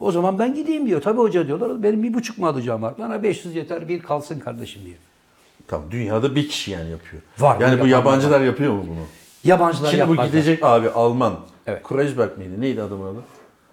[0.00, 1.02] O zaman ben gideyim diyor.
[1.02, 1.82] Tabii hoca diyorlar.
[1.82, 2.94] Benim bir buçuk mu alacağım var?
[2.98, 4.96] Bana 500 yeter bir kalsın kardeşim diyor.
[5.66, 7.22] Tamam dünyada bir kişi yani yapıyor.
[7.38, 9.21] Var, Yani bu yabancılar yapıyor mu bunu?
[9.44, 10.26] Yabancılar Şimdi bu yapmazlar.
[10.32, 11.34] gidecek abi Alman.
[11.66, 11.82] Evet.
[11.82, 12.60] Kreuzberg miydi?
[12.60, 13.20] Neydi adamın adı?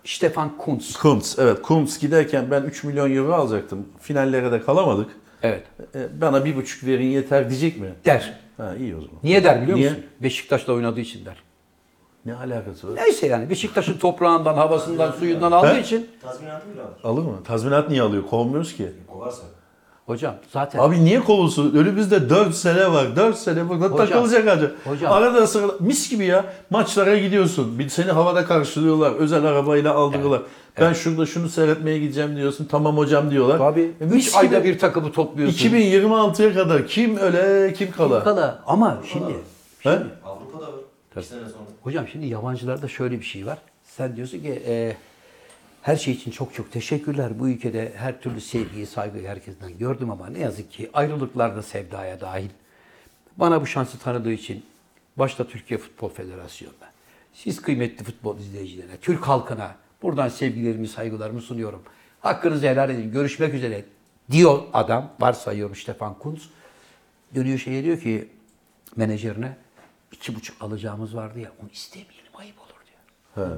[0.03, 0.97] Stefan Kuntz.
[0.97, 1.39] Kuntz.
[1.39, 3.85] Evet Kuntz giderken ben 3 milyon euro alacaktım.
[4.01, 5.09] Finallere de kalamadık.
[5.43, 5.63] Evet.
[5.95, 7.93] E, bana bir buçuk verin yeter diyecek mi?
[8.05, 8.39] Der.
[8.57, 9.15] Ha iyi o zaman.
[9.23, 9.89] Niye der biliyor Niye?
[9.89, 10.05] musun?
[10.23, 11.35] Beşiktaş'la oynadığı için der.
[12.25, 12.95] Ne alakası var?
[12.95, 15.81] Neyse yani Beşiktaş'ın toprağından, havasından, suyundan aldığı He?
[15.81, 16.07] için.
[16.21, 16.97] Tazminatı bile alır.
[17.03, 17.43] Alır mı?
[17.43, 18.23] Tazminat niye alıyor?
[18.29, 18.91] Kovmuyoruz ki.
[19.07, 19.43] Kovarsa.
[20.09, 21.75] Hocam zaten Abi niye kovulsun?
[21.75, 23.15] Önümüzde 4 sene var.
[23.15, 24.71] 4 sene burada Hocam, takılacak acı.
[24.85, 25.13] hocam.
[25.13, 26.45] Arada sırada mis gibi ya.
[26.69, 27.79] Maçlara gidiyorsun.
[27.79, 29.11] Bir seni havada karşılıyorlar.
[29.11, 30.41] Özel arabayla aldırıyorlar.
[30.79, 32.65] Ben şurada şunu seyretmeye gideceğim diyorsun.
[32.71, 33.57] Tamam hocam diyorlar.
[33.57, 33.91] Tabii.
[34.01, 35.57] E, 3 mis ayda bir takımı topluyorsun.
[35.69, 38.23] 2026'ya kadar kim öle kim kala.
[38.23, 38.63] Kala.
[38.67, 39.33] Ama şimdi,
[39.79, 39.89] He?
[40.25, 40.79] Avrupa'da var.
[41.17, 41.63] İki sene sonra.
[41.83, 43.57] hocam şimdi yabancılarda şöyle bir şey var.
[43.83, 44.95] Sen diyorsun ki e,
[45.81, 47.39] her şey için çok çok teşekkürler.
[47.39, 52.21] Bu ülkede her türlü sevgiyi, saygıyı herkesten gördüm ama ne yazık ki ayrılıklar da sevdaya
[52.21, 52.49] dahil.
[53.37, 54.65] Bana bu şansı tanıdığı için
[55.17, 56.91] başta Türkiye Futbol Federasyonu'na,
[57.33, 61.83] siz kıymetli futbol izleyicilerine, Türk halkına buradan sevgilerimi, saygılarımı sunuyorum.
[62.19, 63.11] Hakkınızı helal edin.
[63.11, 63.85] Görüşmek üzere
[64.31, 65.11] diyor adam.
[65.19, 66.49] Varsayıyorum Stefan Kuntz.
[67.35, 68.27] Dönüyor şeye diyor ki
[68.95, 69.57] menajerine
[70.11, 73.47] iki buçuk alacağımız vardı ya onu istemeyelim ayıp olur diyor.
[73.47, 73.53] He,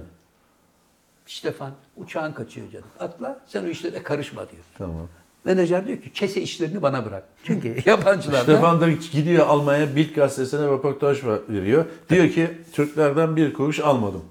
[1.38, 2.86] Stefan uçağın kaçıyor canım.
[3.00, 4.64] Atla sen o işlere karışma diyor.
[4.78, 5.08] tamam.
[5.46, 7.24] Menajer diyor ki kese işlerini bana bırak.
[7.44, 11.86] Çünkü yabancılar Stefan da gidiyor Almanya Bild gazetesine röportaj ver- veriyor.
[12.10, 14.22] Diyor ki Türklerden bir kuruş almadım.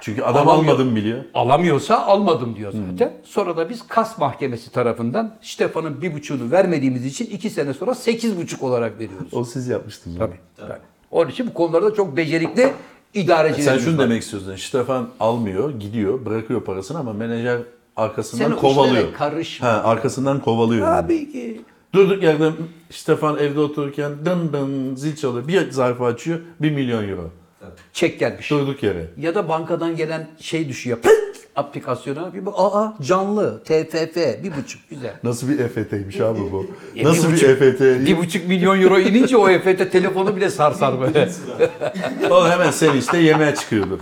[0.00, 0.72] Çünkü adam Alamıyor.
[0.74, 1.24] almadım biliyor.
[1.34, 3.12] alamıyorsa almadım diyor zaten.
[3.24, 8.36] Sonra da biz kas mahkemesi tarafından Stefan'ın bir buçuğunu vermediğimiz için iki sene sonra sekiz
[8.36, 9.34] buçuk olarak veriyoruz.
[9.34, 10.18] O siz yapmıştınız.
[10.18, 10.36] Tabii.
[10.56, 10.72] tabii.
[11.10, 12.72] Onun için bu konularda çok becerikli
[13.14, 14.04] idarecilerimiz Sen şunu var.
[14.04, 14.56] demek istiyorsun.
[14.56, 17.58] Stefan almıyor, gidiyor, bırakıyor parasını ama menajer
[17.96, 18.96] arkasından Sen o kovalıyor.
[18.96, 19.66] işlere karışma.
[19.68, 20.86] Ha, arkasından kovalıyor.
[20.86, 21.02] yani.
[21.02, 21.60] Tabii ki.
[21.94, 22.50] Durduk yerde
[22.90, 25.48] Stefan evde otururken dın dın zil çalıyor.
[25.48, 27.30] Bir zarfı açıyor, bir milyon euro.
[27.92, 28.50] Çek gelmiş.
[28.50, 29.06] Durduk yere.
[29.16, 30.98] Ya da bankadan gelen şey düşüyor.
[30.98, 31.47] Pıt!
[31.58, 32.54] Aplikasyona bir bak.
[32.56, 33.62] Aa canlı.
[33.64, 34.16] TFF.
[34.16, 34.90] Bir buçuk.
[34.90, 35.12] Güzel.
[35.22, 36.66] Nasıl bir EFT'ymiş abi bu?
[36.96, 37.80] E, Nasıl bir bir, buçuk- EFT?
[37.80, 41.28] Bir buçuk milyon euro inince o EFT telefonu bile sarsar böyle.
[42.30, 44.00] O hemen sevinçte yemeğe çıkıyordu.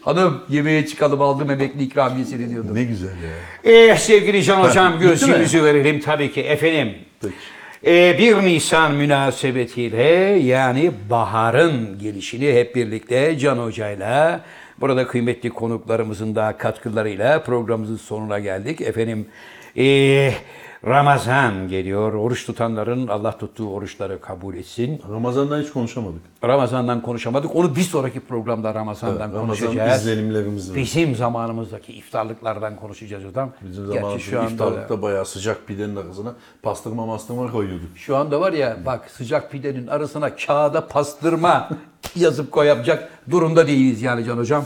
[0.00, 2.74] Hanım yemeğe çıkalım aldım emekli ikramiyesini diyordum.
[2.74, 3.72] Ne güzel ya.
[3.72, 6.94] Eh sevgili Can Hocam gözünüzü verelim tabii ki efendim.
[7.22, 7.34] Peki.
[7.86, 10.02] Ee, 1 Nisan münasebetiyle
[10.44, 14.40] yani baharın gelişini hep birlikte Can Hoca'yla
[14.80, 18.80] burada kıymetli konuklarımızın da katkılarıyla programımızın sonuna geldik.
[18.80, 19.26] Efendim
[19.76, 20.32] ee,
[20.86, 22.12] Ramazan geliyor.
[22.12, 25.02] Oruç tutanların Allah tuttuğu oruçları kabul etsin.
[25.12, 26.20] Ramazan'dan hiç konuşamadık.
[26.44, 27.56] Ramazan'dan konuşamadık.
[27.56, 30.02] Onu bir sonraki programda Ramazan'dan Ramazan konuşacağız.
[30.02, 30.76] izlenimlerimiz var.
[30.76, 33.50] Bizim zamanımızdaki iftarlıklardan konuşacağız hocam.
[33.62, 37.88] Bizim zamanımızda iftarlıkta bayağı sıcak pidenin arasına pastırma mastırma koyuyorduk.
[37.96, 41.68] Şu anda var ya bak sıcak pidenin arasına kağıda pastırma
[42.16, 44.64] yazıp koyacak durumda değiliz yani Can Hocam.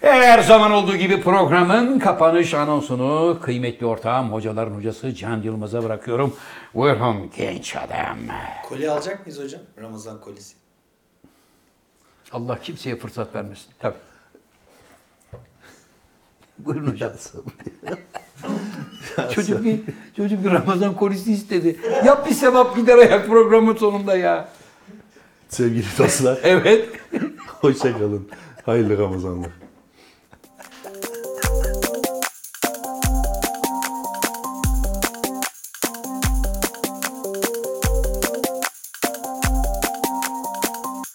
[0.00, 6.36] Her zaman olduğu gibi programın kapanış anonsunu kıymetli ortağım hocaların hocası Can Yılmaz'a bırakıyorum.
[6.74, 8.18] Buyurun genç adam.
[8.68, 9.60] Kolye alacak mıyız hocam?
[9.82, 10.54] Ramazan kolisi.
[12.32, 13.66] Allah kimseye fırsat vermesin.
[13.78, 13.96] Tabii.
[16.58, 17.12] Buyurun hocam.
[19.34, 19.80] çocuk bir
[20.16, 21.76] çocuk bir Ramazan kolisi istedi.
[22.04, 24.48] Yap bir sevap gider ayak programın sonunda ya.
[25.48, 26.88] Sevgili dostlar, Evet.
[27.60, 28.28] hoşça kalın.
[28.66, 29.50] Hayırlı Ramazanlar.